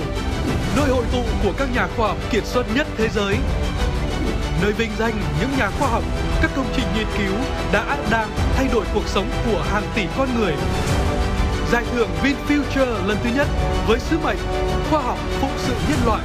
nơi 0.76 0.88
hội 0.88 1.04
tụ 1.12 1.22
của 1.44 1.52
các 1.58 1.68
nhà 1.74 1.88
khoa 1.96 2.08
học 2.08 2.16
kiệt 2.30 2.44
xuất 2.46 2.74
nhất 2.74 2.86
thế 2.96 3.08
giới, 3.08 3.36
nơi 4.62 4.72
vinh 4.72 4.90
danh 4.98 5.12
những 5.40 5.50
nhà 5.58 5.70
khoa 5.78 5.88
học, 5.88 6.02
các 6.42 6.50
công 6.56 6.66
trình 6.76 6.84
nghiên 6.94 7.06
cứu 7.18 7.34
đã 7.72 7.96
đang 8.10 8.28
thay 8.56 8.68
đổi 8.72 8.84
cuộc 8.94 9.06
sống 9.06 9.26
của 9.46 9.62
hàng 9.72 9.82
tỷ 9.94 10.06
con 10.16 10.28
người. 10.38 10.52
Giải 11.72 11.84
thưởng 11.92 12.08
VinFuture 12.22 13.06
lần 13.06 13.16
thứ 13.24 13.30
nhất 13.36 13.46
với 13.86 14.00
sứ 14.00 14.18
mệnh 14.18 14.38
khoa 14.90 15.00
học 15.00 15.18
phụng 15.40 15.54
sự 15.58 15.74
nhân 15.90 15.98
loại. 16.06 16.22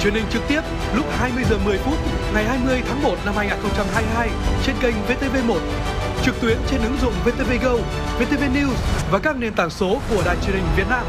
Truyền 0.00 0.14
hình 0.14 0.24
trực 0.30 0.42
tiếp 0.48 0.60
lúc 0.94 1.06
20 1.18 1.44
giờ 1.50 1.58
10 1.64 1.78
phút 1.78 1.98
ngày 2.34 2.44
20 2.44 2.82
tháng 2.88 3.02
1 3.02 3.16
năm 3.24 3.34
2022 3.36 4.30
trên 4.66 4.76
kênh 4.80 4.94
VTV1 5.08 5.58
trực 6.26 6.40
tuyến 6.40 6.58
trên 6.70 6.82
ứng 6.82 6.96
dụng 7.02 7.12
VTV 7.24 7.64
Go, 7.64 7.76
VTV 8.18 8.42
News 8.42 8.74
và 9.10 9.18
các 9.18 9.36
nền 9.36 9.52
tảng 9.52 9.70
số 9.70 10.00
của 10.10 10.22
Đài 10.26 10.36
truyền 10.36 10.56
hình 10.56 10.64
Việt 10.76 10.86
Nam. 10.90 11.04